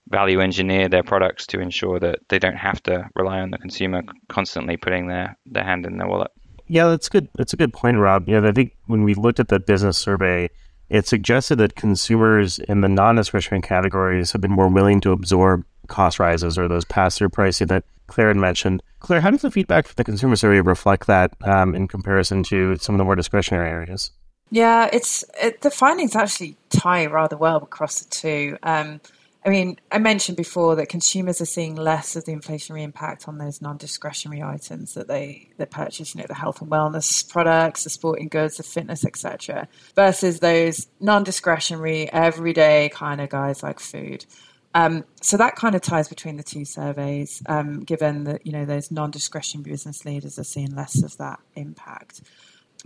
value 0.10 0.42
engineer 0.42 0.90
their 0.90 1.04
products 1.04 1.48
to 1.48 1.60
ensure 1.60 2.00
that 2.00 2.20
they 2.30 2.40
don't 2.40 2.58
have 2.58 2.82
to 2.84 3.10
rely 3.16 3.40
on 3.40 3.52
the 3.52 3.58
consumer 3.58 4.02
constantly 4.30 4.78
putting 4.78 5.08
their, 5.08 5.38
their 5.46 5.64
hand 5.64 5.86
in 5.86 5.98
their 5.98 6.08
wallet. 6.08 6.32
Yeah, 6.68 6.88
that's 6.88 7.10
good. 7.10 7.28
That's 7.36 7.54
a 7.54 7.58
good 7.58 7.74
point, 7.74 7.98
Rob. 7.98 8.28
Yeah, 8.28 8.46
I 8.46 8.52
think 8.52 8.76
when 8.88 9.04
we 9.04 9.14
looked 9.14 9.40
at 9.40 9.50
the 9.50 9.60
business 9.60 9.98
survey, 9.98 10.50
it 10.90 11.08
suggested 11.08 11.58
that 11.58 11.76
consumers 11.76 12.60
in 12.60 12.82
the 12.82 12.90
non-discretionary 12.90 13.62
categories 13.62 14.32
have 14.32 14.42
been 14.42 14.52
more 14.52 14.68
willing 14.68 15.02
to 15.02 15.12
absorb 15.12 15.64
cost 15.88 16.20
rises 16.20 16.58
or 16.58 16.68
those 16.68 16.86
pass-through 16.86 17.30
pricing 17.30 17.68
that 17.68 17.84
Claire 18.08 18.30
had 18.30 18.38
mentioned. 18.38 18.84
Claire, 19.00 19.22
how 19.22 19.32
does 19.32 19.42
the 19.42 19.52
feedback 19.52 19.88
from 19.88 19.94
the 19.98 20.04
consumer 20.04 20.36
survey 20.36 20.62
reflect 20.62 21.08
that 21.08 21.34
um, 21.44 21.76
in 21.76 21.88
comparison 21.88 22.44
to 22.44 22.78
some 22.78 22.96
of 22.96 23.00
the 23.00 23.06
more 23.06 23.16
discretionary 23.16 23.70
areas? 23.70 24.12
Yeah, 24.52 24.90
it's 24.92 25.24
it, 25.42 25.62
the 25.62 25.72
findings 25.72 26.16
actually 26.16 26.58
tie 26.70 27.06
rather 27.06 27.38
well 27.38 27.58
across 27.58 28.02
the 28.02 28.10
two. 28.10 28.58
Um, 28.62 29.00
I 29.44 29.50
mean, 29.50 29.80
I 29.92 29.98
mentioned 29.98 30.38
before 30.38 30.76
that 30.76 30.90
consumers 30.90 31.42
are 31.42 31.46
seeing 31.46 31.76
less 31.76 32.16
of 32.16 32.26
the 32.26 32.34
inflationary 32.34 32.84
impact 32.84 33.28
on 33.28 33.40
those 33.40 33.60
non-discretionary 33.60 34.44
items 34.44 34.94
that 34.94 35.08
they 35.08 35.50
they 35.58 35.66
purchase, 35.66 36.14
you 36.14 36.22
know, 36.22 36.28
the 36.28 36.36
health 36.36 36.62
and 36.62 36.70
wellness 36.70 37.28
products, 37.28 37.86
the 37.86 37.90
sporting 37.90 38.28
goods, 38.28 38.58
the 38.58 38.64
fitness, 38.64 39.06
etc., 39.06 39.70
versus 39.96 40.42
those 40.42 40.88
non-discretionary, 41.00 42.12
everyday 42.12 42.90
kind 42.94 43.22
of 43.22 43.30
guys 43.30 43.64
like 43.64 43.80
food. 43.80 44.26
Um, 44.74 45.06
so 45.22 45.38
that 45.38 45.56
kind 45.56 45.76
of 45.76 45.82
ties 45.82 46.08
between 46.08 46.36
the 46.36 46.44
two 46.44 46.66
surveys, 46.66 47.42
um, 47.48 47.80
given 47.80 48.26
that 48.26 48.46
you 48.46 48.52
know 48.52 48.66
those 48.66 48.92
non-discretionary 48.92 49.72
business 49.72 50.04
leaders 50.04 50.38
are 50.38 50.44
seeing 50.44 50.76
less 50.76 51.02
of 51.04 51.16
that 51.18 51.40
impact 51.56 52.22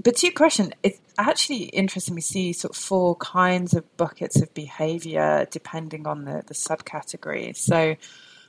but 0.03 0.17
to 0.17 0.27
your 0.27 0.33
question, 0.33 0.73
it's 0.83 0.99
actually 1.17 1.63
interesting. 1.65 2.15
We 2.15 2.21
see 2.21 2.53
sort 2.53 2.75
of 2.75 2.77
four 2.77 3.15
kinds 3.15 3.73
of 3.73 3.97
buckets 3.97 4.41
of 4.41 4.53
behavior 4.53 5.47
depending 5.51 6.05
on 6.05 6.25
the, 6.25 6.43
the 6.45 6.53
subcategories. 6.53 7.57
So 7.57 7.95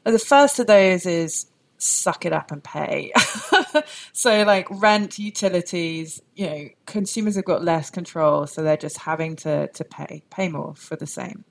uh, 0.04 0.10
the 0.10 0.18
first 0.18 0.58
of 0.58 0.66
those 0.66 1.06
is 1.06 1.46
suck 1.78 2.24
it 2.24 2.32
up 2.32 2.50
and 2.50 2.64
pay. 2.64 3.12
so 4.12 4.42
like 4.42 4.66
rent, 4.70 5.18
utilities, 5.18 6.20
you 6.34 6.46
know, 6.46 6.68
consumers 6.86 7.36
have 7.36 7.44
got 7.44 7.62
less 7.62 7.90
control, 7.90 8.46
so 8.46 8.62
they're 8.62 8.76
just 8.76 8.98
having 8.98 9.36
to, 9.36 9.68
to 9.68 9.84
pay, 9.84 10.22
pay 10.30 10.48
more 10.48 10.74
for 10.74 10.96
the 10.96 11.06
same. 11.06 11.44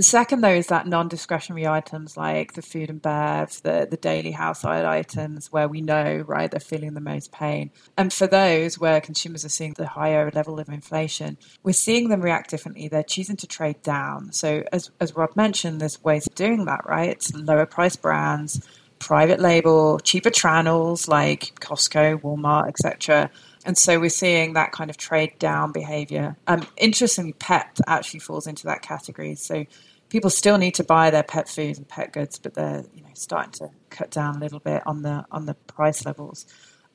The 0.00 0.04
second, 0.04 0.40
though, 0.40 0.48
is 0.48 0.68
that 0.68 0.86
non-discretionary 0.86 1.66
items 1.66 2.16
like 2.16 2.54
the 2.54 2.62
food 2.62 2.88
and 2.88 3.02
bev, 3.02 3.60
the, 3.62 3.86
the 3.90 3.98
daily 3.98 4.30
household 4.30 4.86
items 4.86 5.52
where 5.52 5.68
we 5.68 5.82
know, 5.82 6.24
right, 6.26 6.50
they're 6.50 6.58
feeling 6.58 6.94
the 6.94 7.02
most 7.02 7.32
pain. 7.32 7.70
And 7.98 8.10
for 8.10 8.26
those 8.26 8.78
where 8.78 9.02
consumers 9.02 9.44
are 9.44 9.50
seeing 9.50 9.74
the 9.74 9.86
higher 9.86 10.30
level 10.34 10.58
of 10.58 10.70
inflation, 10.70 11.36
we're 11.62 11.74
seeing 11.74 12.08
them 12.08 12.22
react 12.22 12.48
differently. 12.48 12.88
They're 12.88 13.02
choosing 13.02 13.36
to 13.36 13.46
trade 13.46 13.82
down. 13.82 14.32
So 14.32 14.64
as, 14.72 14.90
as 15.00 15.14
Rob 15.14 15.36
mentioned, 15.36 15.82
there's 15.82 16.02
ways 16.02 16.26
of 16.26 16.34
doing 16.34 16.64
that, 16.64 16.86
right? 16.86 17.10
It's 17.10 17.34
lower 17.34 17.66
price 17.66 17.96
brands, 17.96 18.66
private 19.00 19.38
label, 19.38 19.98
cheaper 19.98 20.30
channels 20.30 21.08
like 21.08 21.60
Costco, 21.60 22.22
Walmart, 22.22 22.68
etc. 22.68 23.30
And 23.66 23.76
so 23.76 24.00
we're 24.00 24.08
seeing 24.08 24.54
that 24.54 24.72
kind 24.72 24.88
of 24.88 24.96
trade 24.96 25.38
down 25.38 25.72
behavior. 25.72 26.36
Um, 26.46 26.66
interestingly, 26.78 27.34
pet 27.34 27.78
actually 27.86 28.20
falls 28.20 28.46
into 28.46 28.64
that 28.64 28.80
category. 28.80 29.34
So 29.34 29.66
people 30.10 30.28
still 30.28 30.58
need 30.58 30.74
to 30.74 30.84
buy 30.84 31.10
their 31.10 31.22
pet 31.22 31.48
food 31.48 31.78
and 31.78 31.88
pet 31.88 32.12
goods, 32.12 32.38
but 32.38 32.54
they're 32.54 32.84
you 32.92 33.02
know 33.02 33.08
starting 33.14 33.52
to 33.52 33.70
cut 33.88 34.10
down 34.10 34.36
a 34.36 34.38
little 34.38 34.60
bit 34.60 34.82
on 34.86 35.02
the 35.02 35.24
on 35.30 35.46
the 35.46 35.54
price 35.54 36.04
levels. 36.04 36.46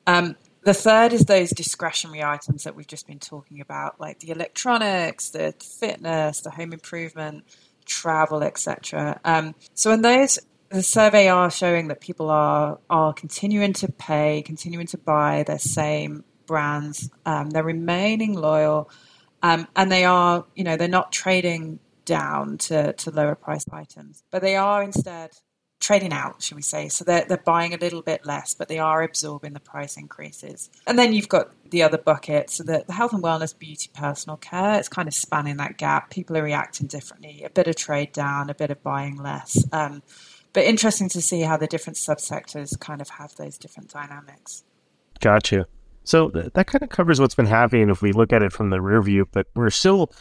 Um, 0.06 0.36
the 0.62 0.74
third 0.74 1.12
is 1.12 1.24
those 1.24 1.50
discretionary 1.50 2.22
items 2.22 2.64
that 2.64 2.74
we've 2.74 2.86
just 2.86 3.06
been 3.06 3.18
talking 3.18 3.60
about, 3.60 4.00
like 4.00 4.20
the 4.20 4.30
electronics, 4.30 5.30
the 5.30 5.54
fitness, 5.60 6.40
the 6.40 6.50
home 6.50 6.72
improvement, 6.72 7.44
travel, 7.84 8.42
etc. 8.42 9.20
Um, 9.24 9.54
so 9.74 9.90
in 9.92 10.02
those 10.02 10.38
the 10.68 10.82
survey 10.82 11.28
are 11.28 11.50
showing 11.50 11.88
that 11.88 12.00
people 12.00 12.30
are 12.30 12.78
are 12.90 13.12
continuing 13.12 13.72
to 13.74 13.90
pay, 13.92 14.42
continuing 14.42 14.86
to 14.88 14.98
buy 14.98 15.44
their 15.46 15.58
same 15.58 16.24
brands. 16.46 17.10
Um, 17.24 17.50
they're 17.50 17.62
remaining 17.62 18.34
loyal, 18.34 18.90
um, 19.42 19.68
and 19.76 19.90
they 19.90 20.04
are, 20.04 20.44
you 20.54 20.64
know, 20.64 20.76
they're 20.76 20.88
not 20.88 21.12
trading 21.12 21.78
down 22.06 22.56
to, 22.58 22.94
to 22.94 23.10
lower 23.10 23.34
priced 23.34 23.68
items, 23.72 24.22
but 24.30 24.40
they 24.40 24.56
are 24.56 24.82
instead 24.82 25.32
trading 25.78 26.12
out, 26.12 26.42
shall 26.42 26.56
we 26.56 26.62
say. 26.62 26.88
So 26.88 27.04
they're, 27.04 27.24
they're 27.26 27.36
buying 27.36 27.74
a 27.74 27.76
little 27.76 28.02
bit 28.02 28.24
less, 28.24 28.54
but 28.54 28.68
they 28.68 28.78
are 28.78 29.02
absorbing 29.02 29.52
the 29.52 29.60
price 29.60 29.96
increases. 29.96 30.70
And 30.86 30.98
then 30.98 31.12
you've 31.12 31.28
got 31.28 31.52
the 31.70 31.82
other 31.82 31.98
bucket. 31.98 32.50
So 32.50 32.64
the, 32.64 32.84
the 32.86 32.92
health 32.92 33.12
and 33.12 33.22
wellness, 33.22 33.56
beauty, 33.56 33.90
personal 33.94 34.38
care, 34.38 34.78
it's 34.78 34.88
kind 34.88 35.06
of 35.06 35.14
spanning 35.14 35.58
that 35.58 35.76
gap. 35.76 36.10
People 36.10 36.36
are 36.38 36.42
reacting 36.42 36.86
differently, 36.86 37.42
a 37.44 37.50
bit 37.50 37.68
of 37.68 37.76
trade 37.76 38.12
down, 38.12 38.48
a 38.48 38.54
bit 38.54 38.70
of 38.70 38.82
buying 38.82 39.16
less. 39.16 39.62
Um, 39.72 40.02
but 40.52 40.64
interesting 40.64 41.10
to 41.10 41.20
see 41.20 41.42
how 41.42 41.58
the 41.58 41.66
different 41.66 41.98
subsectors 41.98 42.78
kind 42.80 43.02
of 43.02 43.10
have 43.10 43.34
those 43.36 43.58
different 43.58 43.90
dynamics. 43.90 44.64
Gotcha. 45.20 45.66
So 46.04 46.30
that 46.30 46.66
kind 46.68 46.82
of 46.82 46.88
covers 46.88 47.20
what's 47.20 47.34
been 47.34 47.46
happening 47.46 47.90
if 47.90 48.00
we 48.00 48.12
look 48.12 48.32
at 48.32 48.42
it 48.42 48.52
from 48.52 48.70
the 48.70 48.80
rear 48.80 49.02
view, 49.02 49.28
but 49.32 49.48
we're 49.54 49.70
still 49.70 50.12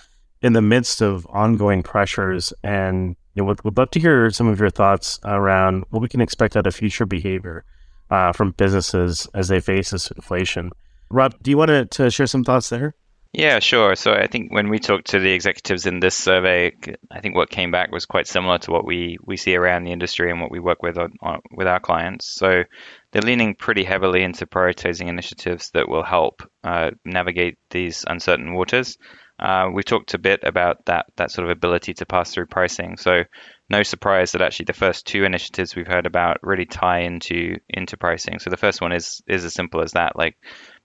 in 0.42 0.54
the 0.54 0.62
midst 0.62 1.02
of 1.02 1.26
ongoing 1.28 1.84
pressures 1.84 2.54
and 2.64 3.16
you 3.34 3.42
know, 3.42 3.48
would, 3.48 3.64
would 3.64 3.78
love 3.78 3.92
to 3.92 4.00
hear 4.00 4.30
some 4.30 4.48
of 4.48 4.60
your 4.60 4.70
thoughts 4.70 5.20
around 5.24 5.84
what 5.90 6.02
we 6.02 6.08
can 6.08 6.22
expect 6.22 6.56
out 6.56 6.68
of 6.68 6.76
future 6.76 7.06
behavior 7.06 7.64
uh, 8.10 8.32
from 8.32 8.52
businesses 8.52 9.28
as 9.34 9.48
they 9.48 9.60
face 9.60 9.92
this 9.92 10.12
inflation. 10.12 10.72
Rob, 11.10 11.36
do 11.42 11.52
you 11.52 11.58
want 11.58 11.92
to, 11.92 12.10
share 12.10 12.28
some 12.28 12.44
thoughts 12.44 12.70
there? 12.70 12.96
Yeah, 13.34 13.60
sure. 13.60 13.96
So 13.96 14.14
I 14.14 14.28
think 14.28 14.54
when 14.54 14.70
we 14.70 14.80
talked 14.80 15.08
to 15.08 15.20
the 15.20 15.34
executives 15.34 15.86
in 15.86 16.00
this 16.00 16.16
survey, 16.16 16.72
I 17.12 17.20
think 17.20 17.36
what 17.36 17.50
came 17.50 17.70
back 17.70 17.92
was 17.92 18.06
quite 18.06 18.28
similar 18.28 18.60
to 18.60 18.72
what 18.72 18.86
we, 18.86 19.18
we 19.26 19.36
see 19.36 19.56
around 19.56 19.84
the 19.84 19.92
industry 19.92 20.32
and 20.32 20.40
what 20.40 20.52
we 20.52 20.62
work 20.62 20.82
with 20.82 20.98
on, 20.98 21.12
on, 21.22 21.42
with 21.52 21.68
our 21.68 21.82
clients. 21.82 22.34
So 22.34 22.64
they're 23.12 23.22
leaning 23.22 23.54
pretty 23.54 23.84
heavily 23.84 24.24
into 24.24 24.46
prioritizing 24.46 25.10
initiatives 25.10 25.72
that 25.74 25.90
will 25.90 26.04
help 26.04 26.44
uh, 26.64 26.92
navigate 27.04 27.58
these 27.72 28.06
uncertain 28.08 28.54
waters. 28.54 28.98
Uh, 29.38 29.70
we 29.74 29.84
talked 29.84 30.14
a 30.14 30.18
bit 30.18 30.40
about 30.44 30.86
that 30.86 31.06
that 31.18 31.32
sort 31.32 31.46
of 31.46 31.52
ability 31.52 31.94
to 31.94 32.06
pass 32.06 32.34
through 32.34 32.46
pricing. 32.46 32.96
So 32.98 33.24
no 33.70 33.84
surprise 33.84 34.32
that 34.32 34.42
actually 34.42 34.66
the 34.66 34.74
first 34.74 35.06
two 35.06 35.26
initiatives 35.26 35.76
we've 35.76 35.88
heard 35.88 36.06
about 36.06 36.38
really 36.42 36.66
tie 36.66 37.02
into 37.02 37.58
into 37.70 37.98
pricing. 37.98 38.40
So 38.40 38.50
the 38.50 38.58
first 38.58 38.82
one 38.82 38.94
is 38.94 39.22
is 39.28 39.44
as 39.44 39.54
simple 39.54 39.82
as 39.82 39.92
that, 39.92 40.16
like 40.16 40.38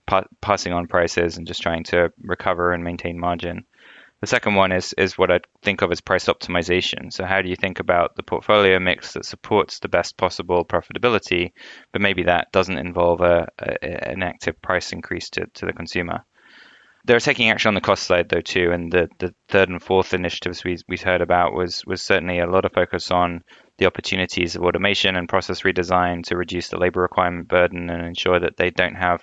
pa- 0.07 0.25
passing 0.40 0.73
on 0.73 0.88
prices 0.88 1.37
and 1.37 1.47
just 1.47 1.62
trying 1.62 1.85
to 1.85 2.12
recover 2.23 2.73
and 2.73 2.83
maintain 2.83 3.21
margin. 3.21 3.66
The 4.21 4.26
second 4.26 4.54
one 4.57 4.73
is 4.73 4.95
is 4.99 5.16
what 5.16 5.30
I 5.30 5.40
think 5.62 5.83
of 5.83 5.92
as 5.92 6.00
price 6.00 6.26
optimization. 6.26 7.12
So 7.12 7.25
how 7.25 7.42
do 7.42 7.49
you 7.49 7.57
think 7.57 7.78
about 7.80 8.16
the 8.16 8.23
portfolio 8.23 8.78
mix 8.80 9.12
that 9.14 9.25
supports 9.25 9.78
the 9.78 9.88
best 9.88 10.16
possible 10.16 10.64
profitability, 10.64 11.52
but 11.92 12.02
maybe 12.02 12.25
that 12.25 12.52
doesn't 12.52 12.78
involve 12.78 13.21
a, 13.21 13.47
a 13.59 14.11
an 14.11 14.23
active 14.23 14.61
price 14.61 14.92
increase 14.92 15.30
to, 15.30 15.47
to 15.54 15.66
the 15.66 15.73
consumer? 15.73 16.25
They're 17.04 17.21
taking 17.21 17.50
action 17.50 17.69
on 17.69 17.75
the 17.75 17.80
cost 17.80 18.04
side 18.04 18.28
though 18.28 18.40
too, 18.40 18.71
and 18.73 18.92
the, 18.92 19.09
the 19.19 19.35
third 19.49 19.69
and 19.69 19.83
fourth 19.83 20.14
initiatives 20.14 20.64
we 20.64 20.78
we 20.88 20.97
heard 20.97 21.21
about 21.21 21.54
was 21.54 21.85
was 21.87 22.02
certainly 22.02 22.38
a 22.38 22.47
lot 22.47 22.64
of 22.64 22.73
focus 22.73 23.11
on 23.11 23.42
the 23.78 23.87
opportunities 23.87 24.57
of 24.57 24.62
automation 24.62 25.16
and 25.16 25.28
process 25.28 25.62
redesign 25.62 26.23
to 26.25 26.37
reduce 26.37 26.69
the 26.69 26.76
labor 26.76 27.00
requirement 27.00 27.49
burden 27.49 27.88
and 27.88 28.07
ensure 28.07 28.38
that 28.38 28.57
they 28.59 28.71
don't 28.71 28.97
have 28.97 29.23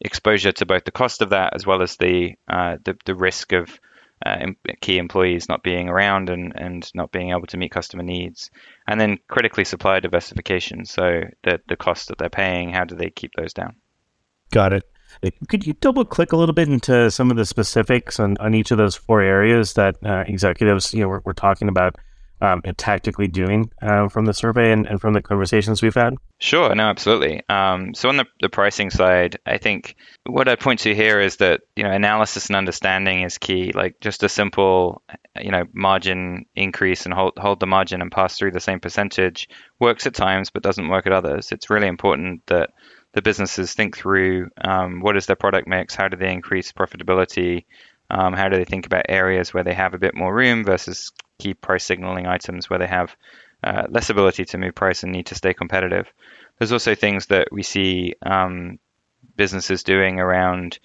exposure 0.00 0.52
to 0.52 0.64
both 0.64 0.84
the 0.84 0.90
cost 0.90 1.20
of 1.20 1.30
that 1.30 1.54
as 1.54 1.66
well 1.66 1.82
as 1.82 1.96
the 1.96 2.34
uh, 2.48 2.76
the, 2.84 2.96
the 3.04 3.14
risk 3.14 3.52
of 3.52 3.78
uh, 4.24 4.46
key 4.80 4.98
employees 4.98 5.48
not 5.48 5.62
being 5.62 5.88
around 5.88 6.28
and, 6.28 6.52
and 6.54 6.90
not 6.94 7.10
being 7.10 7.30
able 7.30 7.46
to 7.46 7.56
meet 7.56 7.70
customer 7.70 8.02
needs. 8.02 8.50
And 8.86 9.00
then 9.00 9.18
critically 9.28 9.64
supply 9.64 10.00
diversification. 10.00 10.84
So 10.84 11.22
the, 11.42 11.60
the 11.68 11.76
costs 11.76 12.06
that 12.06 12.18
they're 12.18 12.28
paying, 12.28 12.70
how 12.70 12.84
do 12.84 12.96
they 12.96 13.10
keep 13.10 13.32
those 13.34 13.54
down? 13.54 13.76
Got 14.52 14.72
it. 14.74 14.84
Could 15.48 15.66
you 15.66 15.74
double 15.74 16.04
click 16.04 16.32
a 16.32 16.36
little 16.36 16.54
bit 16.54 16.68
into 16.68 17.10
some 17.10 17.30
of 17.30 17.36
the 17.36 17.46
specifics 17.46 18.18
on, 18.20 18.36
on 18.38 18.54
each 18.54 18.70
of 18.70 18.78
those 18.78 18.96
four 18.96 19.20
areas 19.20 19.74
that 19.74 19.96
uh, 20.04 20.24
executives 20.26 20.94
you 20.94 21.00
know 21.00 21.08
we're, 21.08 21.20
we're 21.24 21.32
talking 21.32 21.68
about 21.68 21.96
um, 22.42 22.62
tactically 22.76 23.28
doing 23.28 23.70
uh, 23.82 24.08
from 24.08 24.24
the 24.24 24.32
survey 24.32 24.72
and, 24.72 24.86
and, 24.86 25.00
from 25.00 25.12
the 25.12 25.20
conversations 25.20 25.82
we've 25.82 25.94
had? 25.94 26.14
Sure, 26.38 26.74
no, 26.74 26.84
absolutely. 26.84 27.42
Um, 27.48 27.92
so 27.94 28.08
on 28.08 28.16
the, 28.16 28.24
the 28.40 28.48
pricing 28.48 28.90
side, 28.90 29.38
I 29.44 29.58
think 29.58 29.96
what 30.24 30.48
I 30.48 30.56
point 30.56 30.80
to 30.80 30.94
here 30.94 31.20
is 31.20 31.36
that 31.36 31.60
you 31.76 31.82
know 31.82 31.90
analysis 31.90 32.46
and 32.46 32.56
understanding 32.56 33.22
is 33.22 33.38
key. 33.38 33.72
Like 33.72 34.00
just 34.00 34.22
a 34.22 34.28
simple 34.28 35.02
you 35.40 35.50
know 35.50 35.64
margin 35.72 36.46
increase 36.54 37.04
and 37.04 37.14
hold 37.14 37.34
hold 37.38 37.60
the 37.60 37.66
margin 37.66 38.00
and 38.00 38.10
pass 38.10 38.38
through 38.38 38.52
the 38.52 38.60
same 38.60 38.80
percentage 38.80 39.48
works 39.78 40.06
at 40.06 40.14
times, 40.14 40.50
but 40.50 40.62
doesn't 40.62 40.88
work 40.88 41.06
at 41.06 41.12
others. 41.12 41.52
It's 41.52 41.70
really 41.70 41.88
important 41.88 42.46
that 42.46 42.70
the 43.12 43.22
businesses 43.22 43.72
think 43.72 43.96
through 43.96 44.50
um, 44.60 45.00
what 45.00 45.16
is 45.16 45.26
their 45.26 45.36
product 45.36 45.66
mix, 45.66 45.94
how 45.94 46.08
do 46.08 46.16
they 46.16 46.32
increase 46.32 46.72
profitability, 46.72 47.64
um, 48.08 48.34
how 48.34 48.48
do 48.48 48.56
they 48.56 48.64
think 48.64 48.86
about 48.86 49.06
areas 49.08 49.52
where 49.52 49.64
they 49.64 49.74
have 49.74 49.94
a 49.94 49.98
bit 49.98 50.14
more 50.14 50.34
room 50.34 50.64
versus 50.64 51.12
key 51.38 51.54
price 51.54 51.84
signaling 51.84 52.26
items 52.26 52.68
where 52.68 52.78
they 52.78 52.86
have 52.86 53.16
uh, 53.62 53.86
less 53.88 54.10
ability 54.10 54.44
to 54.44 54.58
move 54.58 54.74
price 54.74 55.02
and 55.02 55.12
need 55.12 55.26
to 55.26 55.34
stay 55.34 55.54
competitive. 55.54 56.12
There's 56.58 56.72
also 56.72 56.94
things 56.94 57.26
that 57.26 57.48
we 57.52 57.62
see 57.62 58.14
um, 58.22 58.78
businesses 59.36 59.82
doing 59.82 60.18
around 60.18 60.78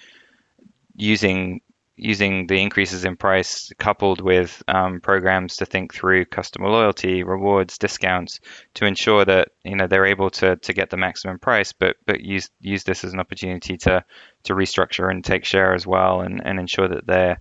using 0.96 1.62
using 1.98 2.48
the 2.48 2.62
increases 2.62 3.06
in 3.06 3.16
price 3.16 3.72
coupled 3.80 4.20
with 4.22 4.62
um, 4.68 5.00
programs 5.00 5.58
to 5.58 5.66
think 5.66 5.94
through 5.94 6.26
customer 6.26 6.70
loyalty, 6.70 7.24
rewards, 7.24 7.78
discounts 7.78 8.40
to 8.74 8.86
ensure 8.86 9.24
that 9.24 9.50
you 9.64 9.76
know 9.76 9.88
they're 9.88 10.06
able 10.06 10.30
to 10.30 10.58
to 10.58 10.74
get 10.74 10.90
the 10.90 10.98
maximum 10.98 11.40
price, 11.40 11.72
but 11.72 11.96
but 12.06 12.22
use 12.22 12.50
use 12.60 12.84
this 12.84 13.04
as 13.04 13.14
an 13.14 13.20
opportunity 13.20 13.78
to 13.78 14.04
to 14.44 14.54
restructure 14.54 15.10
and 15.10 15.24
take 15.24 15.46
share 15.46 15.74
as 15.74 15.88
well, 15.88 16.22
and, 16.22 16.42
and 16.46 16.60
ensure 16.60 16.88
that 16.88 17.08
they're 17.08 17.40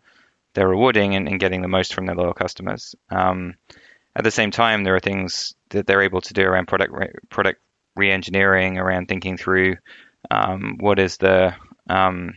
they're 0.54 0.68
rewarding 0.68 1.16
and, 1.16 1.28
and 1.28 1.40
getting 1.40 1.62
the 1.62 1.68
most 1.68 1.94
from 1.94 2.06
their 2.06 2.14
loyal 2.14 2.34
customers. 2.34 2.94
Um, 3.10 3.54
at 4.16 4.22
the 4.22 4.30
same 4.30 4.52
time, 4.52 4.84
there 4.84 4.94
are 4.94 5.00
things 5.00 5.54
that 5.70 5.86
they're 5.86 6.02
able 6.02 6.20
to 6.20 6.32
do 6.32 6.42
around 6.42 6.68
product 6.68 6.92
re- 6.92 7.12
product 7.28 7.60
re-engineering, 7.96 8.78
around 8.78 9.08
thinking 9.08 9.36
through 9.36 9.76
um, 10.30 10.76
what 10.78 11.00
is 11.00 11.16
the 11.16 11.54
um, 11.88 12.34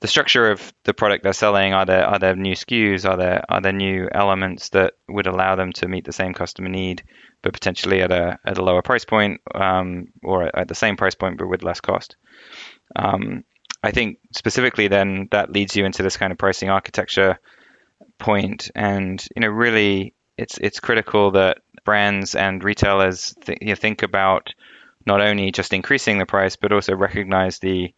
the 0.00 0.08
structure 0.08 0.50
of 0.50 0.72
the 0.84 0.94
product 0.94 1.22
they're 1.22 1.32
selling 1.32 1.74
are 1.74 1.84
there 1.84 2.06
are 2.06 2.18
there 2.18 2.34
new 2.34 2.54
SKUs? 2.54 3.08
Are 3.08 3.16
there 3.16 3.44
are 3.48 3.60
there 3.60 3.72
new 3.72 4.08
elements 4.10 4.70
that 4.70 4.94
would 5.08 5.26
allow 5.26 5.56
them 5.56 5.72
to 5.74 5.88
meet 5.88 6.04
the 6.04 6.12
same 6.12 6.32
customer 6.32 6.68
need 6.68 7.02
but 7.42 7.52
potentially 7.52 8.00
at 8.00 8.10
a 8.10 8.38
at 8.44 8.58
a 8.58 8.64
lower 8.64 8.82
price 8.82 9.04
point 9.04 9.40
um, 9.54 10.06
or 10.22 10.54
at 10.56 10.68
the 10.68 10.74
same 10.74 10.96
price 10.96 11.14
point 11.14 11.38
but 11.38 11.48
with 11.48 11.62
less 11.62 11.80
cost? 11.80 12.16
Um, 12.96 13.44
I 13.82 13.90
think 13.92 14.18
specifically 14.34 14.88
then 14.88 15.28
that 15.32 15.52
leads 15.52 15.76
you 15.76 15.84
into 15.84 16.02
this 16.02 16.16
kind 16.16 16.32
of 16.32 16.38
pricing 16.38 16.70
architecture 16.70 17.38
point 18.18 18.70
and 18.74 19.24
you 19.36 19.40
know 19.40 19.48
really 19.48 20.14
it's 20.38 20.56
it's 20.58 20.80
critical 20.80 21.32
that 21.32 21.58
brands 21.84 22.34
and 22.34 22.64
retailers 22.64 23.34
th- 23.44 23.58
you 23.60 23.68
know, 23.68 23.74
think 23.74 24.02
about 24.02 24.48
not 25.06 25.20
only 25.20 25.50
just 25.52 25.74
increasing 25.74 26.18
the 26.18 26.26
price 26.26 26.56
but 26.56 26.72
also 26.72 26.94
recognize 26.94 27.58
the 27.58 27.92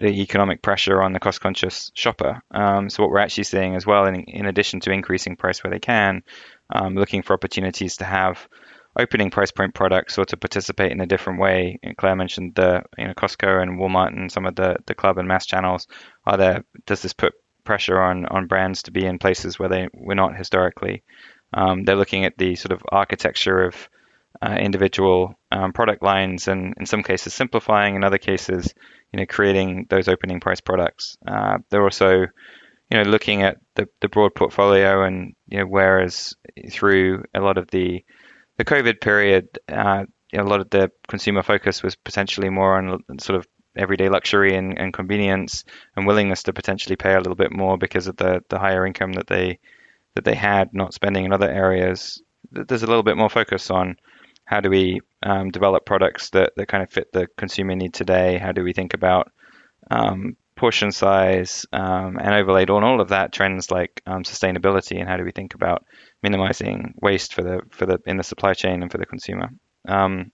the 0.00 0.22
economic 0.22 0.62
pressure 0.62 1.02
on 1.02 1.12
the 1.12 1.20
cost 1.20 1.40
conscious 1.40 1.92
shopper. 1.94 2.42
Um, 2.50 2.88
so 2.88 3.02
what 3.02 3.10
we're 3.10 3.18
actually 3.18 3.44
seeing 3.44 3.76
as 3.76 3.86
well, 3.86 4.06
in, 4.06 4.16
in 4.24 4.46
addition 4.46 4.80
to 4.80 4.90
increasing 4.90 5.36
price 5.36 5.62
where 5.62 5.70
they 5.70 5.78
can, 5.78 6.22
um, 6.74 6.94
looking 6.94 7.22
for 7.22 7.34
opportunities 7.34 7.98
to 7.98 8.04
have 8.04 8.48
opening 8.98 9.30
price 9.30 9.50
point 9.50 9.74
products 9.74 10.18
or 10.18 10.24
to 10.24 10.36
participate 10.36 10.90
in 10.90 11.00
a 11.00 11.06
different 11.06 11.38
way. 11.38 11.78
And 11.82 11.96
Claire 11.96 12.16
mentioned 12.16 12.54
the 12.54 12.82
you 12.98 13.06
know 13.06 13.14
Costco 13.14 13.62
and 13.62 13.78
Walmart 13.78 14.16
and 14.16 14.32
some 14.32 14.46
of 14.46 14.56
the 14.56 14.76
the 14.86 14.94
club 14.94 15.18
and 15.18 15.28
mass 15.28 15.46
channels. 15.46 15.86
Are 16.26 16.36
there? 16.36 16.64
Does 16.86 17.02
this 17.02 17.12
put 17.12 17.34
pressure 17.64 18.00
on 18.00 18.26
on 18.26 18.46
brands 18.46 18.82
to 18.84 18.90
be 18.90 19.04
in 19.04 19.18
places 19.18 19.58
where 19.58 19.68
they 19.68 19.88
were 19.92 20.14
not 20.14 20.36
historically? 20.36 21.02
Um, 21.52 21.84
they're 21.84 21.96
looking 21.96 22.24
at 22.24 22.38
the 22.38 22.56
sort 22.56 22.72
of 22.72 22.82
architecture 22.90 23.64
of 23.64 23.88
uh, 24.40 24.56
individual 24.58 25.38
um, 25.50 25.72
product 25.72 26.02
lines 26.02 26.48
and 26.48 26.74
in 26.78 26.86
some 26.86 27.02
cases 27.02 27.34
simplifying, 27.34 27.94
in 27.94 28.04
other 28.04 28.18
cases 28.18 28.72
you 29.12 29.18
know, 29.18 29.26
creating 29.26 29.86
those 29.90 30.08
opening 30.08 30.40
price 30.40 30.60
products. 30.60 31.16
Uh, 31.26 31.58
they're 31.70 31.82
also, 31.82 32.10
you 32.10 32.28
know, 32.98 33.02
looking 33.02 33.42
at 33.42 33.58
the, 33.74 33.88
the 34.00 34.08
broad 34.08 34.34
portfolio 34.34 35.04
and, 35.04 35.34
you 35.48 35.58
know, 35.58 35.64
whereas 35.64 36.34
through 36.70 37.24
a 37.34 37.40
lot 37.40 37.58
of 37.58 37.68
the, 37.70 38.04
the 38.56 38.64
COVID 38.64 39.00
period, 39.00 39.48
uh, 39.68 40.04
a 40.32 40.42
lot 40.42 40.60
of 40.60 40.70
the 40.70 40.90
consumer 41.08 41.42
focus 41.42 41.82
was 41.82 41.96
potentially 41.96 42.50
more 42.50 42.76
on 42.76 43.02
sort 43.18 43.38
of 43.38 43.46
everyday 43.76 44.08
luxury 44.08 44.54
and, 44.56 44.78
and 44.78 44.92
convenience 44.92 45.64
and 45.96 46.06
willingness 46.06 46.44
to 46.44 46.52
potentially 46.52 46.96
pay 46.96 47.14
a 47.14 47.18
little 47.18 47.34
bit 47.34 47.52
more 47.52 47.78
because 47.78 48.06
of 48.06 48.16
the, 48.16 48.42
the 48.48 48.58
higher 48.58 48.86
income 48.86 49.12
that 49.12 49.26
they 49.26 49.58
that 50.16 50.24
they 50.24 50.34
had, 50.34 50.74
not 50.74 50.92
spending 50.92 51.24
in 51.24 51.32
other 51.32 51.48
areas. 51.48 52.20
There's 52.50 52.82
a 52.82 52.86
little 52.88 53.04
bit 53.04 53.16
more 53.16 53.30
focus 53.30 53.70
on 53.70 53.96
how 54.50 54.60
do 54.60 54.68
we 54.68 55.00
um, 55.22 55.50
develop 55.52 55.86
products 55.86 56.30
that, 56.30 56.52
that 56.56 56.66
kind 56.66 56.82
of 56.82 56.90
fit 56.90 57.12
the 57.12 57.28
consumer 57.36 57.76
need 57.76 57.94
today? 57.94 58.36
How 58.36 58.50
do 58.50 58.64
we 58.64 58.72
think 58.72 58.94
about 58.94 59.30
um, 59.92 60.36
portion 60.56 60.90
size 60.90 61.66
um, 61.72 62.18
and 62.18 62.34
overlaid 62.34 62.68
on 62.68 62.82
all 62.82 63.00
of 63.00 63.10
that 63.10 63.32
trends 63.32 63.70
like 63.70 64.02
um, 64.06 64.24
sustainability 64.24 64.98
and 64.98 65.08
how 65.08 65.16
do 65.16 65.24
we 65.24 65.30
think 65.30 65.54
about 65.54 65.84
minimizing 66.20 66.94
waste 67.00 67.32
for 67.32 67.42
the 67.42 67.60
for 67.70 67.86
the 67.86 68.00
in 68.06 68.16
the 68.16 68.24
supply 68.24 68.52
chain 68.52 68.82
and 68.82 68.90
for 68.90 68.98
the 68.98 69.06
consumer? 69.06 69.50
Um, 69.86 70.32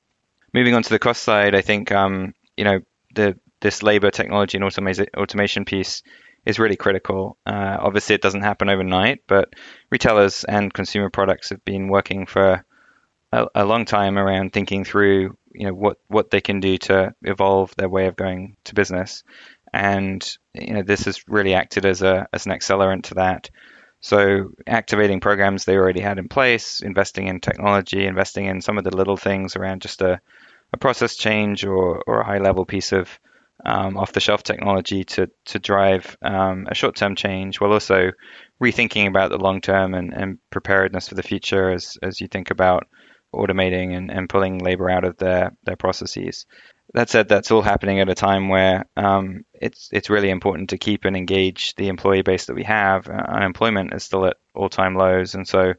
moving 0.54 0.74
on 0.74 0.82
to 0.82 0.90
the 0.90 0.98
cost 0.98 1.22
side, 1.22 1.54
I 1.54 1.60
think 1.60 1.92
um, 1.92 2.32
you 2.56 2.64
know 2.64 2.80
the 3.14 3.38
this 3.60 3.82
labor 3.82 4.10
technology 4.10 4.56
and 4.56 4.64
automa- 4.64 5.14
automation 5.14 5.66
piece 5.66 6.02
is 6.46 6.58
really 6.58 6.76
critical. 6.76 7.36
Uh, 7.44 7.76
obviously, 7.78 8.14
it 8.14 8.22
doesn't 8.22 8.42
happen 8.42 8.70
overnight, 8.70 9.24
but 9.28 9.52
retailers 9.90 10.44
and 10.44 10.72
consumer 10.72 11.10
products 11.10 11.50
have 11.50 11.62
been 11.66 11.88
working 11.88 12.24
for 12.24 12.64
a, 13.36 13.46
a, 13.54 13.64
long 13.64 13.84
time 13.84 14.18
around 14.18 14.52
thinking 14.52 14.84
through, 14.84 15.36
you 15.52 15.66
know, 15.66 15.74
what 15.74 15.98
what 16.08 16.30
they 16.30 16.40
can 16.40 16.60
do 16.60 16.78
to 16.78 17.14
evolve 17.22 17.74
their 17.76 17.88
way 17.88 18.06
of 18.06 18.16
going 18.16 18.56
to 18.64 18.74
business, 18.74 19.22
and 19.72 20.36
you 20.54 20.74
know, 20.74 20.82
this 20.82 21.04
has 21.04 21.28
really 21.28 21.54
acted 21.54 21.84
as 21.84 22.02
a 22.02 22.26
as 22.32 22.46
an 22.46 22.52
accelerant 22.52 23.04
to 23.04 23.14
that. 23.14 23.50
So 24.00 24.50
activating 24.66 25.20
programs 25.20 25.64
they 25.64 25.76
already 25.76 26.00
had 26.00 26.18
in 26.18 26.28
place, 26.28 26.80
investing 26.80 27.28
in 27.28 27.40
technology, 27.40 28.06
investing 28.06 28.46
in 28.46 28.60
some 28.60 28.78
of 28.78 28.84
the 28.84 28.94
little 28.94 29.16
things 29.16 29.56
around 29.56 29.82
just 29.82 30.02
a, 30.02 30.20
a 30.72 30.76
process 30.76 31.16
change 31.16 31.64
or, 31.64 32.02
or 32.06 32.20
a 32.20 32.26
high 32.26 32.38
level 32.38 32.64
piece 32.64 32.92
of 32.92 33.18
um, 33.64 33.96
off 33.96 34.12
the 34.12 34.20
shelf 34.20 34.42
technology 34.42 35.04
to, 35.04 35.30
to 35.46 35.58
drive 35.58 36.16
um, 36.22 36.68
a 36.70 36.74
short 36.74 36.94
term 36.94 37.16
change 37.16 37.58
while 37.58 37.72
also 37.72 38.12
rethinking 38.62 39.08
about 39.08 39.30
the 39.30 39.38
long 39.38 39.60
term 39.60 39.94
and, 39.94 40.12
and 40.12 40.38
preparedness 40.50 41.08
for 41.08 41.14
the 41.14 41.22
future 41.22 41.70
as, 41.70 41.96
as 42.02 42.20
you 42.20 42.28
think 42.28 42.50
about 42.50 42.86
automating 43.34 43.96
and, 43.96 44.10
and 44.10 44.28
pulling 44.28 44.58
labor 44.58 44.90
out 44.90 45.04
of 45.04 45.16
their, 45.16 45.52
their 45.64 45.76
processes. 45.76 46.46
That 46.94 47.10
said, 47.10 47.28
that's 47.28 47.50
all 47.50 47.62
happening 47.62 48.00
at 48.00 48.08
a 48.08 48.14
time 48.14 48.48
where 48.48 48.86
um, 48.96 49.44
it's 49.52 49.88
it's 49.92 50.08
really 50.08 50.30
important 50.30 50.70
to 50.70 50.78
keep 50.78 51.04
and 51.04 51.16
engage 51.16 51.74
the 51.74 51.88
employee 51.88 52.22
base 52.22 52.46
that 52.46 52.54
we 52.54 52.62
have. 52.62 53.08
Uh, 53.08 53.12
unemployment 53.12 53.92
is 53.92 54.04
still 54.04 54.24
at 54.24 54.36
all 54.54 54.68
time 54.68 54.94
lows, 54.94 55.34
and 55.34 55.46
so 55.46 55.74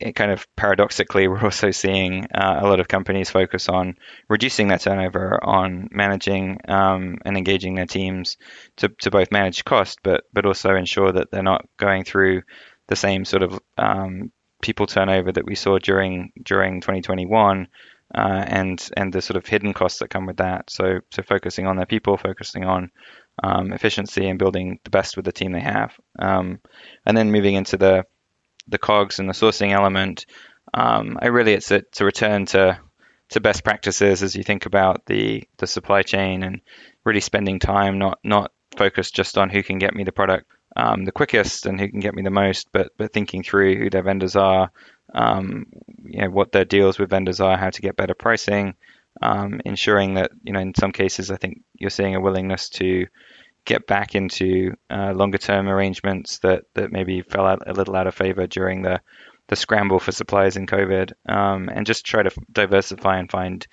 it 0.00 0.14
kind 0.14 0.30
of 0.30 0.46
paradoxically, 0.56 1.28
we're 1.28 1.42
also 1.42 1.70
seeing 1.70 2.26
uh, 2.26 2.60
a 2.60 2.66
lot 2.66 2.80
of 2.80 2.88
companies 2.88 3.30
focus 3.30 3.68
on 3.68 3.96
reducing 4.28 4.68
their 4.68 4.78
turnover, 4.78 5.42
on 5.42 5.88
managing 5.90 6.58
um, 6.68 7.18
and 7.24 7.36
engaging 7.36 7.74
their 7.74 7.86
teams 7.86 8.36
to, 8.76 8.88
to 9.00 9.10
both 9.10 9.32
manage 9.32 9.64
cost, 9.64 9.98
but 10.02 10.24
but 10.32 10.46
also 10.46 10.74
ensure 10.74 11.12
that 11.12 11.30
they're 11.30 11.42
not 11.42 11.66
going 11.78 12.04
through 12.04 12.42
the 12.86 12.96
same 12.96 13.24
sort 13.24 13.42
of 13.42 13.60
um, 13.76 14.32
people 14.62 14.86
turnover 14.86 15.32
that 15.32 15.46
we 15.46 15.54
saw 15.54 15.78
during 15.78 16.32
during 16.42 16.80
2021. 16.80 17.68
Uh, 18.14 18.42
and 18.46 18.88
and 18.96 19.12
the 19.12 19.20
sort 19.20 19.36
of 19.36 19.44
hidden 19.44 19.74
costs 19.74 19.98
that 19.98 20.08
come 20.08 20.24
with 20.24 20.38
that. 20.38 20.70
So 20.70 21.00
so 21.10 21.22
focusing 21.22 21.66
on 21.66 21.76
their 21.76 21.84
people, 21.84 22.16
focusing 22.16 22.64
on 22.64 22.90
um, 23.42 23.70
efficiency, 23.74 24.26
and 24.26 24.38
building 24.38 24.80
the 24.82 24.88
best 24.88 25.14
with 25.14 25.26
the 25.26 25.32
team 25.32 25.52
they 25.52 25.60
have, 25.60 25.92
um, 26.18 26.58
and 27.04 27.14
then 27.14 27.30
moving 27.30 27.54
into 27.54 27.76
the 27.76 28.06
the 28.66 28.78
cogs 28.78 29.18
and 29.18 29.28
the 29.28 29.34
sourcing 29.34 29.72
element. 29.72 30.24
Um, 30.72 31.18
I 31.20 31.26
really 31.26 31.52
it's 31.52 31.70
a, 31.70 31.82
a 32.00 32.04
return 32.04 32.46
to 32.46 32.78
to 33.30 33.40
best 33.40 33.64
practices 33.64 34.22
as 34.22 34.34
you 34.34 34.42
think 34.42 34.66
about 34.66 35.04
the 35.06 35.46
the 35.58 35.66
supply 35.66 36.02
chain 36.02 36.42
and 36.42 36.60
really 37.04 37.20
spending 37.20 37.58
time 37.58 37.98
not 37.98 38.18
not 38.24 38.52
focused 38.76 39.14
just 39.14 39.36
on 39.36 39.50
who 39.50 39.62
can 39.62 39.78
get 39.78 39.94
me 39.94 40.04
the 40.04 40.12
product 40.12 40.50
um, 40.78 41.04
the 41.04 41.12
quickest 41.12 41.66
and 41.66 41.78
who 41.78 41.88
can 41.88 42.00
get 42.00 42.14
me 42.14 42.22
the 42.22 42.30
most, 42.30 42.68
but 42.72 42.92
but 42.96 43.12
thinking 43.12 43.42
through 43.42 43.76
who 43.76 43.90
their 43.90 44.02
vendors 44.02 44.36
are, 44.36 44.70
um, 45.14 45.66
you 46.04 46.20
know 46.22 46.30
what 46.30 46.52
their 46.52 46.64
deals 46.64 46.98
with 46.98 47.10
vendors 47.10 47.40
are, 47.40 47.58
how 47.58 47.70
to 47.70 47.82
get 47.82 47.96
better 47.96 48.14
pricing, 48.14 48.74
um, 49.20 49.60
ensuring 49.64 50.14
that 50.14 50.30
you 50.44 50.52
know 50.52 50.60
in 50.60 50.74
some 50.74 50.92
cases 50.92 51.30
I 51.30 51.36
think 51.36 51.62
you're 51.74 51.90
seeing 51.90 52.14
a 52.14 52.20
willingness 52.20 52.68
to 52.70 53.06
get 53.68 53.86
back 53.86 54.14
into 54.14 54.72
uh, 54.88 55.12
longer 55.12 55.36
term 55.36 55.68
arrangements 55.68 56.38
that, 56.38 56.64
that 56.74 56.90
maybe 56.90 57.20
fell 57.20 57.44
out 57.44 57.68
a 57.68 57.74
little 57.74 57.94
out 57.94 58.06
of 58.06 58.14
favor 58.14 58.46
during 58.46 58.80
the, 58.80 58.98
the 59.48 59.56
scramble 59.56 59.98
for 59.98 60.10
supplies 60.10 60.56
in 60.56 60.66
COVID, 60.66 61.12
um, 61.28 61.68
and 61.68 61.84
just 61.86 62.06
try 62.06 62.22
to 62.22 62.30
diversify 62.50 63.18
and 63.18 63.30
find 63.30 63.66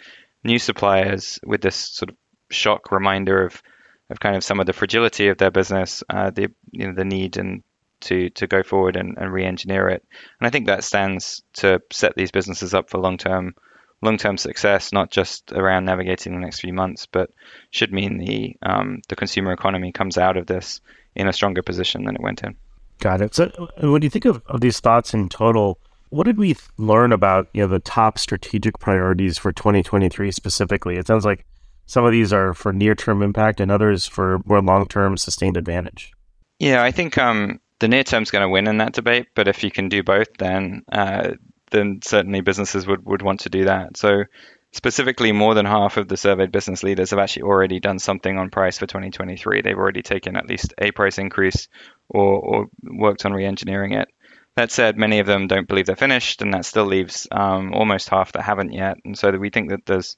new 0.44 0.60
suppliers 0.60 1.40
with 1.46 1.62
this 1.62 1.78
sort 1.78 2.10
of 2.10 2.18
shock 2.50 2.92
reminder 2.92 3.46
of 3.46 3.64
of 4.10 4.20
kind 4.20 4.36
of 4.36 4.44
some 4.44 4.60
of 4.60 4.66
the 4.66 4.74
fragility 4.74 5.28
of 5.30 5.38
their 5.38 5.52
business, 5.52 6.04
uh, 6.10 6.30
the 6.30 6.52
you 6.72 6.88
know 6.88 6.94
the 6.94 7.06
need 7.06 7.38
and 7.38 7.64
to 8.02 8.30
to 8.32 8.48
go 8.48 8.64
forward 8.64 8.96
and, 8.96 9.18
and 9.18 9.32
re-engineer 9.32 9.90
it. 9.90 10.06
And 10.40 10.48
I 10.48 10.50
think 10.50 10.68
that 10.68 10.84
stands 10.84 11.44
to 11.54 11.82
set 11.92 12.16
these 12.16 12.32
businesses 12.32 12.74
up 12.74 12.90
for 12.90 13.00
long 13.00 13.18
term 13.18 13.56
long-term 14.02 14.38
success, 14.38 14.92
not 14.92 15.10
just 15.10 15.52
around 15.52 15.86
navigating 15.86 16.34
the 16.34 16.40
next 16.40 16.60
few 16.60 16.74
months, 16.74 17.06
but 17.06 17.32
should 17.72 17.92
mean 17.92 18.18
the 18.18 18.56
um, 18.62 19.02
the 19.08 19.16
consumer 19.16 19.52
economy 19.52 19.92
comes 19.92 20.18
out 20.18 20.38
of 20.38 20.46
this 20.46 20.82
in 21.16 21.28
a 21.28 21.34
stronger 21.34 21.62
position 21.62 22.06
than 22.06 22.16
it 22.16 22.22
went 22.22 22.44
in. 22.44 22.56
Got 23.00 23.22
it. 23.22 23.36
So 23.36 23.50
when 23.82 24.02
you 24.02 24.10
think 24.10 24.26
of, 24.26 24.42
of 24.46 24.62
these 24.62 24.80
thoughts 24.80 25.14
in 25.14 25.28
total, 25.28 25.80
what 26.10 26.26
did 26.26 26.38
we 26.38 26.56
learn 26.78 27.12
about 27.12 27.50
you 27.54 27.62
know 27.62 27.68
the 27.68 27.80
top 27.80 28.18
strategic 28.18 28.80
priorities 28.80 29.38
for 29.38 29.52
2023 29.52 30.32
specifically? 30.32 30.98
It 30.98 31.08
sounds 31.08 31.26
like 31.26 31.46
some 31.86 32.06
of 32.06 32.12
these 32.12 32.34
are 32.34 32.54
for 32.54 32.74
near-term 32.74 33.22
impact 33.22 33.60
and 33.60 33.72
others 33.72 34.08
for 34.08 34.40
more 34.46 34.62
long-term 34.62 35.18
sustained 35.18 35.58
advantage. 35.58 36.12
Yeah, 36.60 36.84
I 36.84 36.92
think 36.92 37.18
um, 37.18 37.60
the 37.80 37.88
near 37.88 38.04
term 38.04 38.24
is 38.24 38.32
going 38.32 38.44
to 38.44 38.50
win 38.50 38.68
in 38.68 38.78
that 38.78 38.94
debate, 38.94 39.28
but 39.36 39.48
if 39.48 39.64
you 39.64 39.72
can 39.72 39.90
do 39.90 40.04
both, 40.04 40.28
then 40.38 40.84
uh, 40.92 41.32
then 41.72 42.00
certainly 42.04 42.42
businesses 42.42 42.88
would, 42.88 43.06
would 43.06 43.22
want 43.22 43.42
to 43.42 43.50
do 43.50 43.66
that. 43.66 43.98
So 43.98 44.24
specifically, 44.72 45.32
more 45.32 45.54
than 45.54 45.66
half 45.66 45.98
of 45.98 46.08
the 46.08 46.18
surveyed 46.18 46.52
business 46.52 46.84
leaders 46.84 47.10
have 47.10 47.20
actually 47.20 47.44
already 47.44 47.80
done 47.80 48.00
something 48.00 48.38
on 48.38 48.50
price 48.50 48.78
for 48.78 48.88
2023. 48.88 49.62
They've 49.62 49.78
already 49.78 50.02
taken 50.02 50.36
at 50.36 50.48
least 50.48 50.74
a 50.78 50.92
price 50.92 51.18
increase 51.18 51.68
or, 52.10 52.40
or 52.40 52.66
worked 52.84 53.26
on 53.26 53.34
re-engineering 53.34 53.94
it. 53.94 54.08
That 54.56 54.72
said, 54.72 54.98
many 54.98 55.20
of 55.20 55.28
them 55.28 55.48
don't 55.48 55.68
believe 55.68 55.86
they're 55.86 55.98
finished, 55.98 56.42
and 56.42 56.54
that 56.54 56.64
still 56.64 56.86
leaves 56.86 57.28
um, 57.30 57.74
almost 57.74 58.08
half 58.08 58.32
that 58.34 58.44
haven't 58.44 58.72
yet. 58.72 58.96
And 59.04 59.18
so 59.18 59.32
we 59.32 59.50
think 59.50 59.70
that 59.70 59.86
there's 59.86 60.16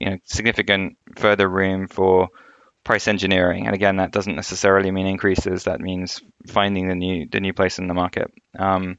you 0.00 0.10
know 0.10 0.16
significant 0.24 0.96
further 1.16 1.48
room 1.48 1.88
for 1.88 2.28
price 2.84 3.08
engineering. 3.08 3.66
And 3.66 3.74
again, 3.74 3.96
that 3.96 4.12
doesn't 4.12 4.36
necessarily 4.36 4.90
mean 4.90 5.06
increases. 5.06 5.64
That 5.64 5.80
means 5.80 6.20
finding 6.46 6.88
the 6.88 6.94
new 6.94 7.28
the 7.30 7.40
new 7.40 7.52
place 7.52 7.78
in 7.78 7.86
the 7.86 7.94
market. 7.94 8.32
Um, 8.58 8.98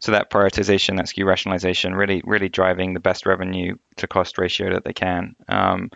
so 0.00 0.12
that 0.12 0.30
prioritization, 0.30 0.96
that 0.96 1.06
SKU 1.06 1.24
rationalization, 1.24 1.94
really 1.94 2.22
really 2.24 2.48
driving 2.48 2.94
the 2.94 3.00
best 3.00 3.24
revenue 3.26 3.76
to 3.96 4.06
cost 4.06 4.38
ratio 4.38 4.74
that 4.74 4.84
they 4.84 4.92
can. 4.92 5.34
Um, 5.48 5.90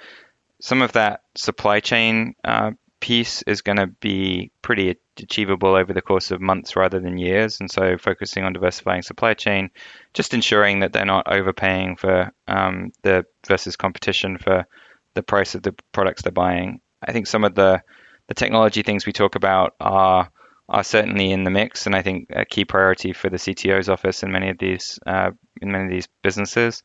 some 0.60 0.80
of 0.82 0.92
that 0.92 1.20
supply 1.34 1.80
chain 1.80 2.34
uh, 2.44 2.70
piece 3.00 3.42
is 3.42 3.62
going 3.62 3.76
to 3.76 3.86
be 3.86 4.50
pretty 4.62 4.96
achievable 5.18 5.74
over 5.74 5.92
the 5.92 6.02
course 6.02 6.30
of 6.30 6.40
months 6.40 6.76
rather 6.76 7.00
than 7.00 7.18
years. 7.18 7.60
And 7.60 7.70
so 7.70 7.98
focusing 7.98 8.44
on 8.44 8.52
diversifying 8.52 9.02
supply 9.02 9.34
chain, 9.34 9.70
just 10.16 10.32
ensuring 10.32 10.80
that 10.80 10.94
they're 10.94 11.04
not 11.04 11.30
overpaying 11.30 11.96
for 11.96 12.32
um, 12.48 12.90
the 13.02 13.26
versus 13.46 13.76
competition 13.76 14.38
for 14.38 14.66
the 15.12 15.22
price 15.22 15.54
of 15.54 15.62
the 15.62 15.74
products 15.92 16.22
they're 16.22 16.32
buying. 16.32 16.80
I 17.06 17.12
think 17.12 17.26
some 17.26 17.44
of 17.44 17.54
the 17.54 17.82
the 18.26 18.34
technology 18.34 18.82
things 18.82 19.04
we 19.04 19.12
talk 19.12 19.34
about 19.34 19.74
are 19.78 20.30
are 20.70 20.82
certainly 20.82 21.30
in 21.30 21.44
the 21.44 21.50
mix, 21.50 21.84
and 21.84 21.94
I 21.94 22.00
think 22.00 22.28
a 22.30 22.46
key 22.46 22.64
priority 22.64 23.12
for 23.12 23.28
the 23.28 23.36
CTO's 23.36 23.90
office 23.90 24.22
in 24.22 24.32
many 24.32 24.48
of 24.48 24.58
these 24.58 24.98
uh, 25.06 25.30
in 25.60 25.70
many 25.70 25.84
of 25.84 25.90
these 25.90 26.08
businesses. 26.22 26.82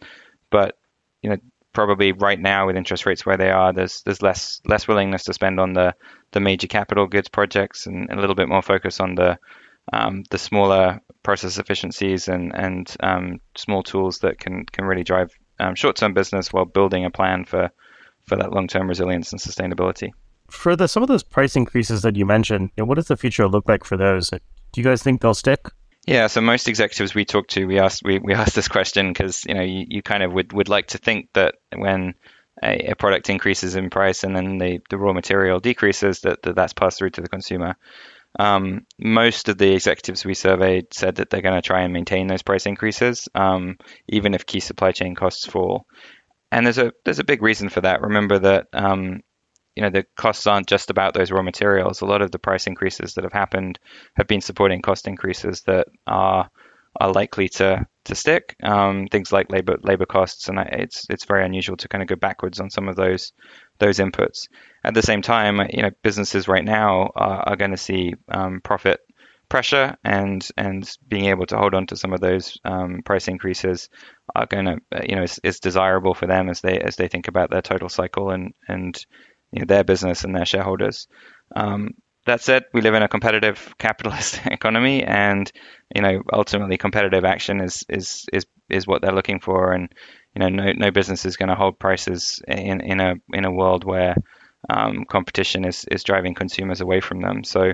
But 0.49 0.75
you 1.21 1.29
know, 1.29 1.37
probably 1.71 2.11
right 2.11 2.39
now 2.39 2.67
with 2.67 2.75
interest 2.75 3.05
rates 3.05 3.25
where 3.25 3.37
they 3.37 3.49
are, 3.49 3.71
there's 3.71 4.01
there's 4.01 4.21
less 4.21 4.59
less 4.65 4.89
willingness 4.89 5.23
to 5.23 5.33
spend 5.33 5.57
on 5.57 5.71
the 5.71 5.95
the 6.31 6.41
major 6.41 6.67
capital 6.67 7.07
goods 7.07 7.29
projects, 7.29 7.87
and 7.87 8.11
a 8.11 8.19
little 8.19 8.35
bit 8.35 8.49
more 8.49 8.61
focus 8.61 8.99
on 8.99 9.15
the 9.15 9.39
um, 9.93 10.23
the 10.29 10.37
smaller 10.37 10.99
process 11.23 11.57
efficiencies 11.57 12.27
and 12.27 12.53
and 12.55 12.95
um, 13.01 13.39
small 13.55 13.83
tools 13.83 14.19
that 14.19 14.39
can 14.39 14.65
can 14.65 14.85
really 14.85 15.03
drive 15.03 15.31
um, 15.59 15.75
short 15.75 15.95
term 15.95 16.13
business 16.13 16.51
while 16.51 16.65
building 16.65 17.05
a 17.05 17.09
plan 17.09 17.45
for 17.45 17.69
for 18.23 18.35
that 18.35 18.51
long 18.51 18.67
term 18.67 18.87
resilience 18.87 19.31
and 19.31 19.41
sustainability 19.41 20.11
for 20.51 20.75
the 20.75 20.87
some 20.87 21.01
of 21.01 21.09
those 21.09 21.23
price 21.23 21.55
increases 21.55 22.01
that 22.03 22.15
you 22.15 22.25
mentioned, 22.25 22.71
you 22.75 22.83
know, 22.83 22.85
what 22.85 22.95
does 22.95 23.07
the 23.07 23.17
future 23.17 23.47
look 23.47 23.67
like 23.67 23.83
for 23.83 23.97
those? 23.97 24.29
Do 24.29 24.39
you 24.75 24.83
guys 24.83 25.01
think 25.01 25.21
they'll 25.21 25.33
stick? 25.33 25.67
Yeah, 26.07 26.27
so 26.27 26.41
most 26.41 26.67
executives 26.67 27.13
we 27.13 27.25
talk 27.25 27.47
to, 27.49 27.65
we 27.65 27.79
asked 27.79 28.03
we, 28.03 28.19
we 28.19 28.33
asked 28.41 28.55
this 28.55 28.67
question 28.67 29.11
because 29.11 29.45
you 29.45 29.53
know 29.53 29.61
you, 29.61 29.85
you 29.87 30.01
kind 30.01 30.23
of 30.23 30.33
would, 30.33 30.53
would 30.53 30.69
like 30.69 30.87
to 30.87 30.97
think 30.97 31.29
that 31.33 31.55
when 31.75 32.13
a, 32.63 32.91
a, 32.91 32.95
product 32.95 33.29
increases 33.29 33.75
in 33.75 33.89
price 33.89 34.23
and 34.23 34.35
then 34.35 34.57
the, 34.57 34.79
the 34.89 34.97
raw 34.97 35.13
material 35.13 35.59
decreases, 35.59 36.21
that, 36.21 36.43
that 36.43 36.55
that's 36.55 36.73
passed 36.73 36.99
through 36.99 37.11
to 37.11 37.21
the 37.21 37.29
consumer. 37.29 37.75
Um, 38.39 38.85
most 38.97 39.49
of 39.49 39.57
the 39.57 39.73
executives 39.73 40.23
we 40.23 40.33
surveyed 40.33 40.93
said 40.93 41.15
that 41.15 41.29
they're 41.29 41.41
going 41.41 41.55
to 41.55 41.61
try 41.61 41.81
and 41.81 41.93
maintain 41.93 42.27
those 42.27 42.43
price 42.43 42.65
increases, 42.65 43.27
um, 43.35 43.77
even 44.07 44.33
if 44.33 44.45
key 44.45 44.61
supply 44.61 44.91
chain 44.91 45.15
costs 45.15 45.45
fall. 45.45 45.85
And 46.51 46.65
there's 46.65 46.77
a 46.77 46.91
there's 47.05 47.19
a 47.19 47.25
big 47.25 47.41
reason 47.41 47.69
for 47.69 47.81
that. 47.81 48.01
Remember 48.01 48.39
that 48.39 48.67
um, 48.73 49.21
you 49.75 49.83
know 49.83 49.89
the 49.89 50.05
costs 50.15 50.47
aren't 50.47 50.67
just 50.67 50.89
about 50.89 51.13
those 51.13 51.31
raw 51.31 51.41
materials. 51.41 52.01
A 52.01 52.05
lot 52.05 52.21
of 52.21 52.31
the 52.31 52.39
price 52.39 52.67
increases 52.67 53.13
that 53.13 53.23
have 53.23 53.33
happened 53.33 53.79
have 54.15 54.27
been 54.27 54.41
supporting 54.41 54.81
cost 54.81 55.07
increases 55.07 55.61
that 55.61 55.87
are 56.07 56.49
are 56.99 57.11
likely 57.11 57.49
to 57.49 57.85
to 58.05 58.15
stick. 58.15 58.55
Um, 58.63 59.07
things 59.11 59.31
like 59.31 59.51
labor 59.51 59.77
labor 59.81 60.05
costs, 60.05 60.49
and 60.49 60.59
it's 60.59 61.05
it's 61.09 61.25
very 61.25 61.45
unusual 61.45 61.77
to 61.77 61.87
kind 61.87 62.01
of 62.01 62.07
go 62.07 62.15
backwards 62.15 62.59
on 62.59 62.69
some 62.69 62.87
of 62.87 62.95
those 62.95 63.33
those 63.79 63.99
inputs. 63.99 64.47
At 64.83 64.93
the 64.93 65.01
same 65.01 65.21
time, 65.21 65.59
you 65.69 65.83
know, 65.83 65.91
businesses 66.03 66.47
right 66.47 66.65
now 66.65 67.11
are, 67.15 67.49
are 67.49 67.55
going 67.55 67.71
to 67.71 67.77
see 67.77 68.13
um, 68.29 68.61
profit 68.63 68.99
pressure 69.49 69.97
and 70.03 70.47
and 70.57 70.89
being 71.09 71.25
able 71.25 71.45
to 71.45 71.57
hold 71.57 71.75
on 71.75 71.85
to 71.85 71.97
some 71.97 72.13
of 72.13 72.21
those 72.21 72.57
um, 72.63 73.01
price 73.03 73.27
increases 73.27 73.89
are 74.33 74.45
going 74.45 74.65
to 74.65 74.77
you 75.07 75.15
know 75.15 75.23
is, 75.23 75.39
is, 75.43 75.59
desirable 75.59 76.13
for 76.13 76.25
them 76.25 76.49
as 76.49 76.61
they 76.61 76.79
as 76.79 76.95
they 76.95 77.09
think 77.09 77.27
about 77.27 77.49
their 77.49 77.61
total 77.61 77.89
cycle 77.89 78.31
and 78.31 78.53
and 78.69 79.05
you 79.51 79.59
know, 79.59 79.65
their 79.65 79.83
business 79.83 80.23
and 80.23 80.33
their 80.33 80.45
shareholders. 80.45 81.07
Um, 81.53 81.89
that 82.25 82.41
said, 82.41 82.65
we 82.73 82.81
live 82.81 82.93
in 82.93 83.03
a 83.03 83.07
competitive 83.07 83.73
capitalist 83.77 84.39
economy, 84.45 85.03
and 85.03 85.51
you 85.95 86.01
know 86.01 86.21
ultimately 86.31 86.77
competitive 86.77 87.25
action 87.25 87.61
is 87.61 87.83
is 87.89 88.25
is 88.31 88.45
is 88.69 88.87
what 88.87 89.01
they're 89.01 89.13
looking 89.13 89.39
for, 89.39 89.73
and 89.73 89.93
you 90.35 90.39
know 90.39 90.49
no 90.49 90.71
no 90.73 90.91
business 90.91 91.25
is 91.25 91.37
going 91.37 91.49
to 91.49 91.55
hold 91.55 91.79
prices 91.79 92.41
in 92.47 92.81
in 92.81 92.99
a 92.99 93.15
in 93.33 93.45
a 93.45 93.51
world 93.51 93.83
where 93.83 94.15
um, 94.69 95.05
competition 95.05 95.65
is 95.65 95.85
is 95.85 96.03
driving 96.03 96.35
consumers 96.35 96.81
away 96.81 97.01
from 97.01 97.21
them. 97.21 97.43
So 97.43 97.73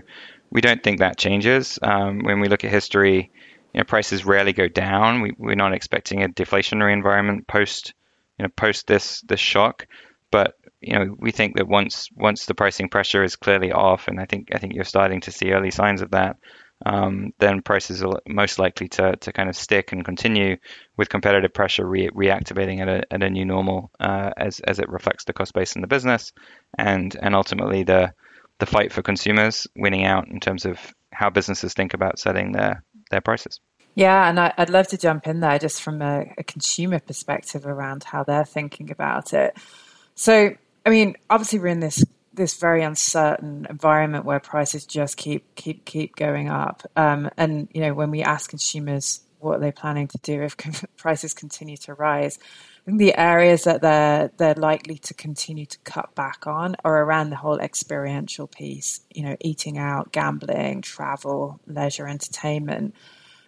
we 0.50 0.62
don't 0.62 0.82
think 0.82 1.00
that 1.00 1.18
changes. 1.18 1.78
Um, 1.82 2.20
when 2.20 2.40
we 2.40 2.48
look 2.48 2.64
at 2.64 2.72
history, 2.72 3.32
you 3.74 3.80
know, 3.80 3.84
prices 3.84 4.26
rarely 4.26 4.54
go 4.54 4.68
down. 4.68 5.22
We, 5.22 5.34
we're 5.38 5.56
not 5.56 5.74
expecting 5.74 6.24
a 6.24 6.30
deflationary 6.30 6.94
environment 6.94 7.48
post, 7.48 7.94
you 8.40 8.44
know, 8.44 8.50
post 8.56 8.88
this 8.88 9.22
this 9.22 9.40
shock. 9.40 9.88
But 10.32 10.56
you 10.82 10.94
know, 10.94 11.16
we 11.18 11.32
think 11.32 11.58
that 11.58 11.68
once 11.68 12.10
once 12.16 12.46
the 12.46 12.54
pricing 12.54 12.90
pressure 12.90 13.24
is 13.24 13.36
clearly 13.36 13.72
off, 13.72 14.08
and 14.08 14.20
I 14.20 14.26
think 14.26 14.50
I 14.54 14.60
think 14.60 14.74
you're 14.74 14.84
starting 14.84 15.22
to 15.22 15.32
see 15.32 15.52
early 15.52 15.72
signs 15.72 16.02
of 16.02 16.12
that, 16.12 16.38
um, 16.86 17.32
then 17.40 17.62
prices 17.62 18.04
are 18.04 18.20
most 18.28 18.60
likely 18.60 18.88
to, 18.90 19.16
to 19.16 19.34
kind 19.34 19.50
of 19.50 19.56
stick 19.56 19.92
and 19.92 20.06
continue 20.06 20.58
with 20.96 21.10
competitive 21.10 21.54
pressure 21.54 21.88
re- 21.88 22.10
reactivating 22.10 22.82
at 22.82 22.88
a, 22.88 23.14
at 23.14 23.24
a 23.24 23.30
new 23.30 23.46
normal 23.46 23.90
uh, 24.00 24.30
as, 24.38 24.60
as 24.60 24.78
it 24.80 24.88
reflects 24.90 25.24
the 25.26 25.34
cost 25.34 25.54
base 25.54 25.76
in 25.76 25.82
the 25.82 25.88
business 25.88 26.32
and 26.78 27.18
and 27.20 27.34
ultimately 27.36 27.84
the 27.84 28.14
the 28.60 28.66
fight 28.66 28.92
for 28.92 29.02
consumers 29.02 29.68
winning 29.76 30.06
out 30.06 30.28
in 30.28 30.40
terms 30.40 30.66
of 30.66 30.80
how 31.12 31.30
businesses 31.30 31.74
think 31.74 31.94
about 31.94 32.20
setting 32.20 32.52
their 32.52 32.84
their 33.10 33.22
prices. 33.22 33.60
Yeah, 33.96 34.30
and 34.30 34.40
I, 34.40 34.54
would 34.60 34.70
love 34.70 34.88
to 34.90 34.98
jump 34.98 35.26
in 35.26 35.40
there 35.40 35.58
just 35.58 35.82
from 35.82 36.04
a, 36.04 36.26
a 36.38 36.44
consumer 36.44 37.00
perspective 37.00 37.66
around 37.66 38.04
how 38.04 38.24
they're 38.24 38.46
thinking 38.46 38.92
about 38.92 39.34
it. 39.34 39.58
So, 40.14 40.52
I 40.88 40.90
mean, 40.90 41.18
obviously 41.30 41.60
we're 41.60 41.68
in 41.68 41.82
this 41.82 42.02
this 42.34 42.54
very 42.54 42.82
uncertain 42.82 43.68
environment 43.70 44.24
where 44.24 44.40
prices 44.40 44.86
just 44.86 45.18
keep 45.18 45.54
keep 45.56 45.84
keep 45.84 46.16
going 46.16 46.48
up. 46.48 46.82
Um, 46.96 47.30
and 47.36 47.68
you 47.74 47.82
know, 47.82 47.94
when 47.94 48.10
we 48.10 48.24
ask 48.24 48.50
consumers 48.50 49.20
what 49.40 49.60
they're 49.60 49.72
they 49.72 49.76
planning 49.76 50.08
to 50.08 50.18
do 50.20 50.44
if 50.44 50.56
prices 50.98 51.34
continue 51.34 51.76
to 51.76 51.94
rise, 51.94 52.40
the 52.86 53.14
areas 53.18 53.66
that 53.66 53.82
they're 53.82 54.32
they're 54.38 54.56
likely 54.56 54.98
to 55.00 55.14
continue 55.14 55.66
to 55.66 55.78
cut 55.80 56.16
back 56.16 56.48
on 56.48 56.78
are 56.86 57.04
around 57.04 57.32
the 57.32 57.36
whole 57.36 57.60
experiential 57.60 58.48
piece. 58.48 59.02
You 59.14 59.24
know, 59.24 59.36
eating 59.42 59.78
out, 59.78 60.14
gambling, 60.14 60.84
travel, 60.84 61.60
leisure, 61.68 62.08
entertainment. 62.08 62.96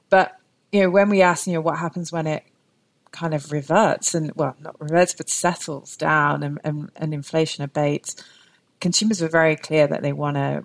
But 0.09 0.37
you 0.73 0.81
know, 0.81 0.89
when 0.89 1.07
we 1.07 1.21
ask, 1.21 1.47
you 1.47 1.53
know, 1.53 1.61
what 1.61 1.79
happens 1.79 2.11
when 2.11 2.27
it 2.27 2.43
kind 3.11 3.33
of 3.33 3.51
reverts 3.51 4.13
and 4.13 4.31
well, 4.35 4.55
not 4.59 4.79
reverts, 4.79 5.13
but 5.13 5.29
settles 5.29 5.95
down 5.95 6.43
and, 6.43 6.59
and, 6.63 6.91
and 6.95 7.13
inflation 7.13 7.63
abates, 7.63 8.15
consumers 8.79 9.21
were 9.21 9.29
very 9.29 9.55
clear 9.55 9.87
that 9.87 10.01
they 10.01 10.13
want 10.13 10.35
to 10.35 10.63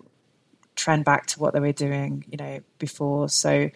trend 0.76 1.04
back 1.04 1.26
to 1.26 1.40
what 1.40 1.54
they 1.54 1.60
were 1.60 1.72
doing, 1.72 2.24
you 2.30 2.36
know, 2.36 2.60
before. 2.78 3.28
So 3.28 3.70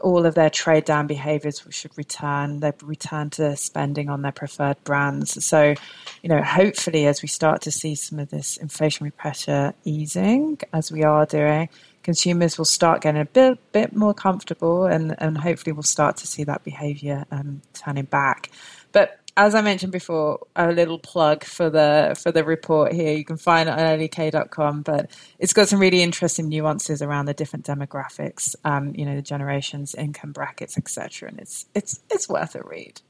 all 0.00 0.26
of 0.26 0.34
their 0.34 0.50
trade 0.50 0.84
down 0.84 1.06
behaviors 1.06 1.62
should 1.70 1.96
return. 1.96 2.60
They 2.60 2.72
return 2.82 3.30
to 3.30 3.56
spending 3.56 4.08
on 4.08 4.22
their 4.22 4.32
preferred 4.32 4.82
brands. 4.84 5.44
So, 5.44 5.74
you 6.22 6.28
know, 6.28 6.42
hopefully, 6.42 7.06
as 7.06 7.22
we 7.22 7.28
start 7.28 7.62
to 7.62 7.70
see 7.70 7.94
some 7.94 8.18
of 8.18 8.30
this 8.30 8.58
inflationary 8.58 9.14
pressure 9.16 9.74
easing, 9.84 10.58
as 10.72 10.92
we 10.92 11.02
are 11.02 11.26
doing, 11.26 11.68
consumers 12.06 12.56
will 12.56 12.64
start 12.64 13.02
getting 13.02 13.20
a 13.20 13.24
bit 13.24 13.58
bit 13.72 13.94
more 13.94 14.14
comfortable, 14.14 14.86
and 14.86 15.16
and 15.18 15.36
hopefully, 15.36 15.72
we'll 15.72 15.82
start 15.82 16.16
to 16.18 16.26
see 16.26 16.44
that 16.44 16.62
behavior 16.62 17.26
um, 17.32 17.62
turning 17.74 18.04
back. 18.04 18.50
But 18.92 19.18
as 19.36 19.56
I 19.56 19.60
mentioned 19.60 19.90
before, 19.90 20.46
a 20.54 20.70
little 20.70 21.00
plug 21.00 21.42
for 21.42 21.68
the 21.68 22.16
for 22.22 22.30
the 22.30 22.44
report 22.44 22.92
here. 22.92 23.12
You 23.12 23.24
can 23.24 23.36
find 23.36 23.68
it 23.68 23.72
on 23.72 23.98
lek.com, 23.98 24.82
but 24.82 25.10
it's 25.40 25.52
got 25.52 25.66
some 25.66 25.80
really 25.80 26.00
interesting 26.00 26.48
nuances 26.48 27.02
around 27.02 27.26
the 27.26 27.34
different 27.34 27.66
demographics, 27.66 28.54
um, 28.64 28.94
you 28.94 29.04
know, 29.04 29.16
the 29.16 29.22
generations, 29.22 29.92
income 29.96 30.30
brackets, 30.30 30.78
etc. 30.78 31.28
And 31.28 31.40
it's 31.40 31.66
it's 31.74 32.00
it's 32.08 32.28
worth 32.28 32.54
a 32.54 32.62
read. 32.62 33.00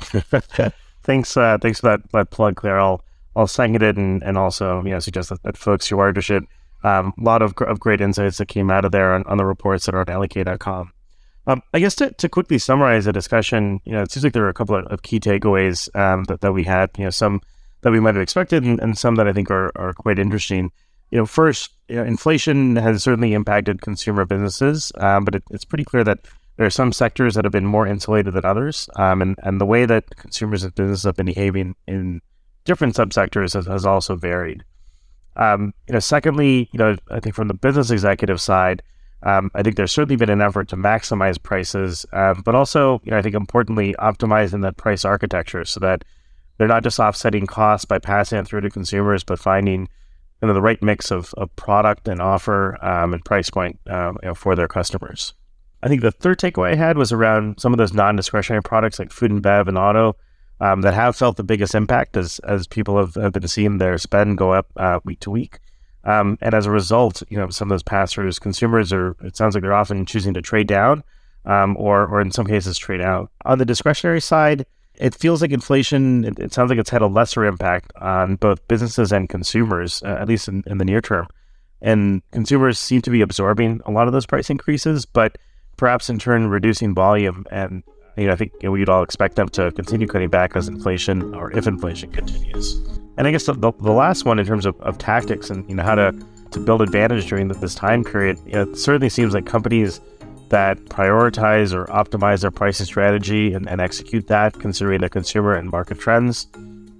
thanks, 1.04 1.36
uh, 1.36 1.56
thanks 1.58 1.80
for 1.80 1.86
that, 1.86 2.00
that 2.10 2.30
plug, 2.30 2.56
Claire. 2.56 2.80
I'll 2.80 3.04
I'll 3.36 3.46
second 3.46 3.80
it 3.80 3.96
and, 3.96 4.24
and 4.24 4.36
also 4.36 4.82
you 4.82 4.90
know 4.90 4.98
suggest 4.98 5.28
that, 5.28 5.44
that 5.44 5.56
folks 5.56 5.86
who 5.86 6.00
are 6.00 6.08
interested. 6.08 6.42
Um, 6.84 7.12
a 7.18 7.22
lot 7.22 7.42
of, 7.42 7.54
of 7.58 7.80
great 7.80 8.00
insights 8.00 8.38
that 8.38 8.46
came 8.46 8.70
out 8.70 8.84
of 8.84 8.92
there 8.92 9.14
on, 9.14 9.24
on 9.24 9.38
the 9.38 9.44
reports 9.44 9.86
that 9.86 9.94
are 9.94 10.02
at 10.02 10.08
lek.com. 10.08 10.92
Um, 11.46 11.62
I 11.74 11.80
guess 11.80 11.94
to, 11.96 12.10
to 12.10 12.28
quickly 12.28 12.58
summarize 12.58 13.04
the 13.04 13.12
discussion, 13.12 13.80
you 13.84 13.92
know, 13.92 14.02
it 14.02 14.10
seems 14.10 14.24
like 14.24 14.32
there 14.32 14.44
are 14.44 14.50
a 14.50 14.54
couple 14.54 14.76
of, 14.76 14.86
of 14.86 15.02
key 15.02 15.20
takeaways 15.20 15.94
um, 15.98 16.24
that, 16.24 16.40
that 16.40 16.52
we 16.52 16.64
had, 16.64 16.90
you 16.96 17.04
know, 17.04 17.10
some 17.10 17.40
that 17.82 17.90
we 17.90 18.00
might 18.00 18.14
have 18.14 18.22
expected 18.22 18.64
and, 18.64 18.80
and 18.80 18.96
some 18.96 19.16
that 19.16 19.28
I 19.28 19.32
think 19.32 19.50
are, 19.50 19.70
are 19.76 19.92
quite 19.92 20.18
interesting. 20.18 20.72
You 21.10 21.18
know, 21.18 21.26
first, 21.26 21.70
you 21.88 21.96
know, 21.96 22.04
inflation 22.04 22.76
has 22.76 23.02
certainly 23.02 23.34
impacted 23.34 23.82
consumer 23.82 24.24
businesses, 24.24 24.90
um, 24.96 25.24
but 25.24 25.34
it, 25.34 25.42
it's 25.50 25.66
pretty 25.66 25.84
clear 25.84 26.02
that 26.04 26.20
there 26.56 26.66
are 26.66 26.70
some 26.70 26.92
sectors 26.92 27.34
that 27.34 27.44
have 27.44 27.52
been 27.52 27.66
more 27.66 27.86
insulated 27.86 28.32
than 28.32 28.44
others. 28.44 28.88
Um, 28.96 29.20
and, 29.20 29.38
and 29.42 29.60
the 29.60 29.66
way 29.66 29.84
that 29.86 30.16
consumers 30.16 30.64
and 30.64 30.74
businesses 30.74 31.04
have 31.04 31.16
been 31.16 31.26
behaving 31.26 31.74
in 31.86 32.20
different 32.64 32.94
subsectors 32.94 33.52
has, 33.54 33.66
has 33.66 33.84
also 33.84 34.16
varied. 34.16 34.64
Um, 35.36 35.74
you 35.88 35.94
know, 35.94 36.00
secondly, 36.00 36.68
you 36.72 36.78
know, 36.78 36.96
I 37.10 37.20
think 37.20 37.34
from 37.34 37.48
the 37.48 37.54
business 37.54 37.90
executive 37.90 38.40
side, 38.40 38.82
um, 39.24 39.50
I 39.54 39.62
think 39.62 39.76
there's 39.76 39.92
certainly 39.92 40.16
been 40.16 40.30
an 40.30 40.42
effort 40.42 40.68
to 40.68 40.76
maximize 40.76 41.42
prices, 41.42 42.04
uh, 42.12 42.34
but 42.44 42.54
also, 42.54 43.00
you 43.04 43.10
know, 43.10 43.18
I 43.18 43.22
think 43.22 43.34
importantly, 43.34 43.94
optimizing 43.98 44.62
that 44.62 44.76
price 44.76 45.04
architecture 45.04 45.64
so 45.64 45.80
that 45.80 46.04
they're 46.58 46.68
not 46.68 46.82
just 46.82 47.00
offsetting 47.00 47.46
costs 47.46 47.84
by 47.84 47.98
passing 47.98 48.38
it 48.38 48.46
through 48.46 48.60
to 48.60 48.70
consumers, 48.70 49.24
but 49.24 49.38
finding 49.38 49.88
you 50.42 50.48
know, 50.48 50.54
the 50.54 50.60
right 50.60 50.82
mix 50.82 51.10
of, 51.10 51.32
of 51.34 51.54
product 51.56 52.06
and 52.06 52.20
offer 52.20 52.82
um, 52.84 53.14
and 53.14 53.24
price 53.24 53.48
point 53.48 53.80
um, 53.88 54.18
you 54.22 54.28
know, 54.28 54.34
for 54.34 54.54
their 54.54 54.68
customers. 54.68 55.32
I 55.82 55.88
think 55.88 56.02
the 56.02 56.12
third 56.12 56.38
takeaway 56.38 56.72
I 56.72 56.76
had 56.76 56.98
was 56.98 57.12
around 57.12 57.60
some 57.60 57.72
of 57.72 57.78
those 57.78 57.92
non-discretionary 57.92 58.62
products 58.62 58.98
like 58.98 59.10
food 59.10 59.30
and 59.30 59.42
bev 59.42 59.68
and 59.68 59.78
auto 59.78 60.16
um, 60.60 60.82
that 60.82 60.94
have 60.94 61.16
felt 61.16 61.36
the 61.36 61.42
biggest 61.42 61.74
impact 61.74 62.16
as 62.16 62.38
as 62.40 62.66
people 62.66 62.96
have, 62.96 63.14
have 63.14 63.32
been 63.32 63.48
seeing 63.48 63.78
their 63.78 63.98
spend 63.98 64.38
go 64.38 64.52
up 64.52 64.66
uh, 64.76 65.00
week 65.04 65.20
to 65.20 65.30
week. 65.30 65.58
Um, 66.04 66.36
and 66.42 66.54
as 66.54 66.66
a 66.66 66.70
result, 66.70 67.22
you 67.30 67.38
know, 67.38 67.48
some 67.48 67.68
of 67.68 67.74
those 67.74 67.82
pass-throughs, 67.82 68.38
consumers 68.38 68.92
are, 68.92 69.16
it 69.22 69.36
sounds 69.36 69.54
like 69.54 69.62
they're 69.62 69.72
often 69.72 70.04
choosing 70.04 70.34
to 70.34 70.42
trade 70.42 70.66
down 70.66 71.02
um, 71.46 71.76
or, 71.78 72.06
or 72.06 72.20
in 72.20 72.30
some 72.30 72.46
cases 72.46 72.76
trade 72.76 73.00
out. 73.00 73.30
On 73.46 73.56
the 73.56 73.64
discretionary 73.64 74.20
side, 74.20 74.66
it 74.96 75.14
feels 75.14 75.40
like 75.40 75.50
inflation, 75.50 76.24
it, 76.24 76.38
it 76.38 76.52
sounds 76.52 76.68
like 76.68 76.78
it's 76.78 76.90
had 76.90 77.00
a 77.00 77.06
lesser 77.06 77.46
impact 77.46 77.90
on 78.00 78.36
both 78.36 78.68
businesses 78.68 79.12
and 79.12 79.30
consumers, 79.30 80.02
uh, 80.02 80.18
at 80.20 80.28
least 80.28 80.46
in, 80.46 80.62
in 80.66 80.76
the 80.76 80.84
near 80.84 81.00
term. 81.00 81.26
And 81.80 82.22
consumers 82.32 82.78
seem 82.78 83.00
to 83.02 83.10
be 83.10 83.22
absorbing 83.22 83.80
a 83.86 83.90
lot 83.90 84.06
of 84.06 84.12
those 84.12 84.26
price 84.26 84.50
increases, 84.50 85.06
but 85.06 85.38
perhaps 85.78 86.10
in 86.10 86.18
turn 86.18 86.48
reducing 86.48 86.94
volume. 86.94 87.46
And 87.50 87.82
you 88.16 88.26
know, 88.26 88.32
I 88.32 88.36
think 88.36 88.52
we'd 88.62 88.88
all 88.88 89.02
expect 89.02 89.36
them 89.36 89.48
to 89.50 89.72
continue 89.72 90.06
cutting 90.06 90.30
back 90.30 90.56
as 90.56 90.68
inflation 90.68 91.34
or 91.34 91.50
if 91.52 91.66
inflation 91.66 92.10
continues. 92.12 92.74
And 93.16 93.26
I 93.26 93.30
guess 93.30 93.46
the, 93.46 93.54
the, 93.54 93.72
the 93.80 93.92
last 93.92 94.24
one 94.24 94.38
in 94.38 94.46
terms 94.46 94.66
of, 94.66 94.80
of 94.80 94.98
tactics 94.98 95.50
and 95.50 95.68
you 95.68 95.76
know 95.76 95.82
how 95.82 95.94
to, 95.94 96.12
to 96.50 96.60
build 96.60 96.82
advantage 96.82 97.28
during 97.28 97.48
this 97.48 97.74
time 97.74 98.04
period, 98.04 98.38
you 98.46 98.52
know, 98.52 98.62
it 98.62 98.76
certainly 98.76 99.08
seems 99.08 99.34
like 99.34 99.46
companies 99.46 100.00
that 100.48 100.78
prioritize 100.84 101.72
or 101.74 101.86
optimize 101.86 102.42
their 102.42 102.50
pricing 102.50 102.86
strategy 102.86 103.52
and, 103.54 103.68
and 103.68 103.80
execute 103.80 104.26
that, 104.28 104.52
considering 104.58 105.00
the 105.00 105.08
consumer 105.08 105.54
and 105.54 105.70
market 105.70 105.98
trends, 105.98 106.48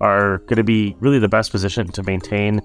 are 0.01 0.39
going 0.39 0.57
to 0.57 0.65
be 0.65 0.97
really 1.01 1.19
the 1.19 1.29
best 1.29 1.51
position 1.51 1.87
to 1.89 2.03
maintain 2.03 2.61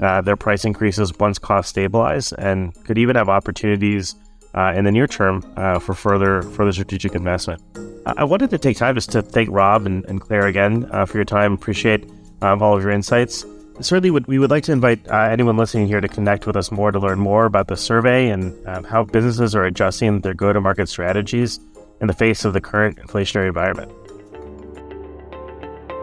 uh, 0.00 0.20
their 0.20 0.36
price 0.36 0.64
increases 0.64 1.16
once 1.18 1.38
costs 1.38 1.70
stabilize, 1.70 2.32
and 2.32 2.74
could 2.84 2.98
even 2.98 3.14
have 3.14 3.28
opportunities 3.28 4.16
uh, 4.54 4.72
in 4.74 4.84
the 4.84 4.92
near 4.92 5.06
term 5.06 5.42
uh, 5.56 5.78
for 5.78 5.94
further 5.94 6.42
further 6.42 6.72
strategic 6.72 7.14
investment. 7.14 7.62
I 8.04 8.24
wanted 8.24 8.50
to 8.50 8.58
take 8.58 8.76
time 8.76 8.94
just 8.94 9.12
to 9.12 9.22
thank 9.22 9.48
Rob 9.50 9.86
and, 9.86 10.04
and 10.06 10.20
Claire 10.20 10.46
again 10.46 10.88
uh, 10.90 11.06
for 11.06 11.18
your 11.18 11.24
time. 11.24 11.54
Appreciate 11.54 12.04
of 12.40 12.62
all 12.62 12.76
of 12.76 12.82
your 12.82 12.90
insights. 12.90 13.44
Certainly, 13.80 14.10
would, 14.10 14.26
we 14.26 14.38
would 14.38 14.50
like 14.50 14.64
to 14.64 14.72
invite 14.72 15.06
uh, 15.08 15.28
anyone 15.30 15.56
listening 15.56 15.86
here 15.86 16.00
to 16.00 16.08
connect 16.08 16.46
with 16.46 16.56
us 16.56 16.70
more 16.70 16.90
to 16.90 16.98
learn 16.98 17.18
more 17.18 17.46
about 17.46 17.68
the 17.68 17.76
survey 17.76 18.28
and 18.28 18.54
um, 18.68 18.84
how 18.84 19.04
businesses 19.04 19.54
are 19.54 19.64
adjusting 19.64 20.20
their 20.20 20.34
go 20.34 20.52
to 20.52 20.60
market 20.60 20.88
strategies 20.88 21.58
in 22.00 22.06
the 22.06 22.12
face 22.12 22.44
of 22.44 22.52
the 22.52 22.60
current 22.60 22.98
inflationary 22.98 23.48
environment. 23.48 23.90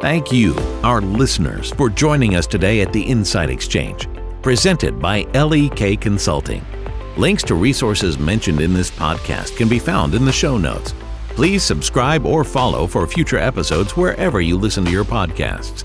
Thank 0.01 0.31
you, 0.31 0.55
our 0.83 1.01
listeners, 1.01 1.71
for 1.71 1.89
joining 1.89 2.35
us 2.35 2.47
today 2.47 2.81
at 2.81 2.93
the 2.93 3.01
Insight 3.01 3.49
Exchange, 3.49 4.07
presented 4.41 4.99
by 4.99 5.23
LEK 5.33 5.99
Consulting. 5.99 6.65
Links 7.17 7.43
to 7.43 7.55
resources 7.55 8.17
mentioned 8.17 8.61
in 8.61 8.73
this 8.73 8.89
podcast 8.89 9.57
can 9.57 9.67
be 9.67 9.77
found 9.77 10.15
in 10.15 10.23
the 10.23 10.31
show 10.31 10.57
notes. 10.57 10.93
Please 11.35 11.63
subscribe 11.63 12.25
or 12.25 12.43
follow 12.43 12.85
for 12.87 13.07
future 13.07 13.37
episodes 13.37 13.95
wherever 13.95 14.41
you 14.41 14.57
listen 14.57 14.85
to 14.85 14.91
your 14.91 15.05
podcasts. 15.05 15.83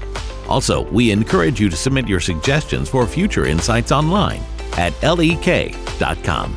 Also, 0.49 0.83
we 0.91 1.11
encourage 1.11 1.61
you 1.61 1.71
to 1.71 1.77
submit 1.77 2.09
your 2.09 2.21
suggestions 2.21 2.89
for 2.89 3.07
future 3.07 3.47
insights 3.47 3.93
online 3.93 4.43
at 4.77 4.93
lek.com. 5.03 6.57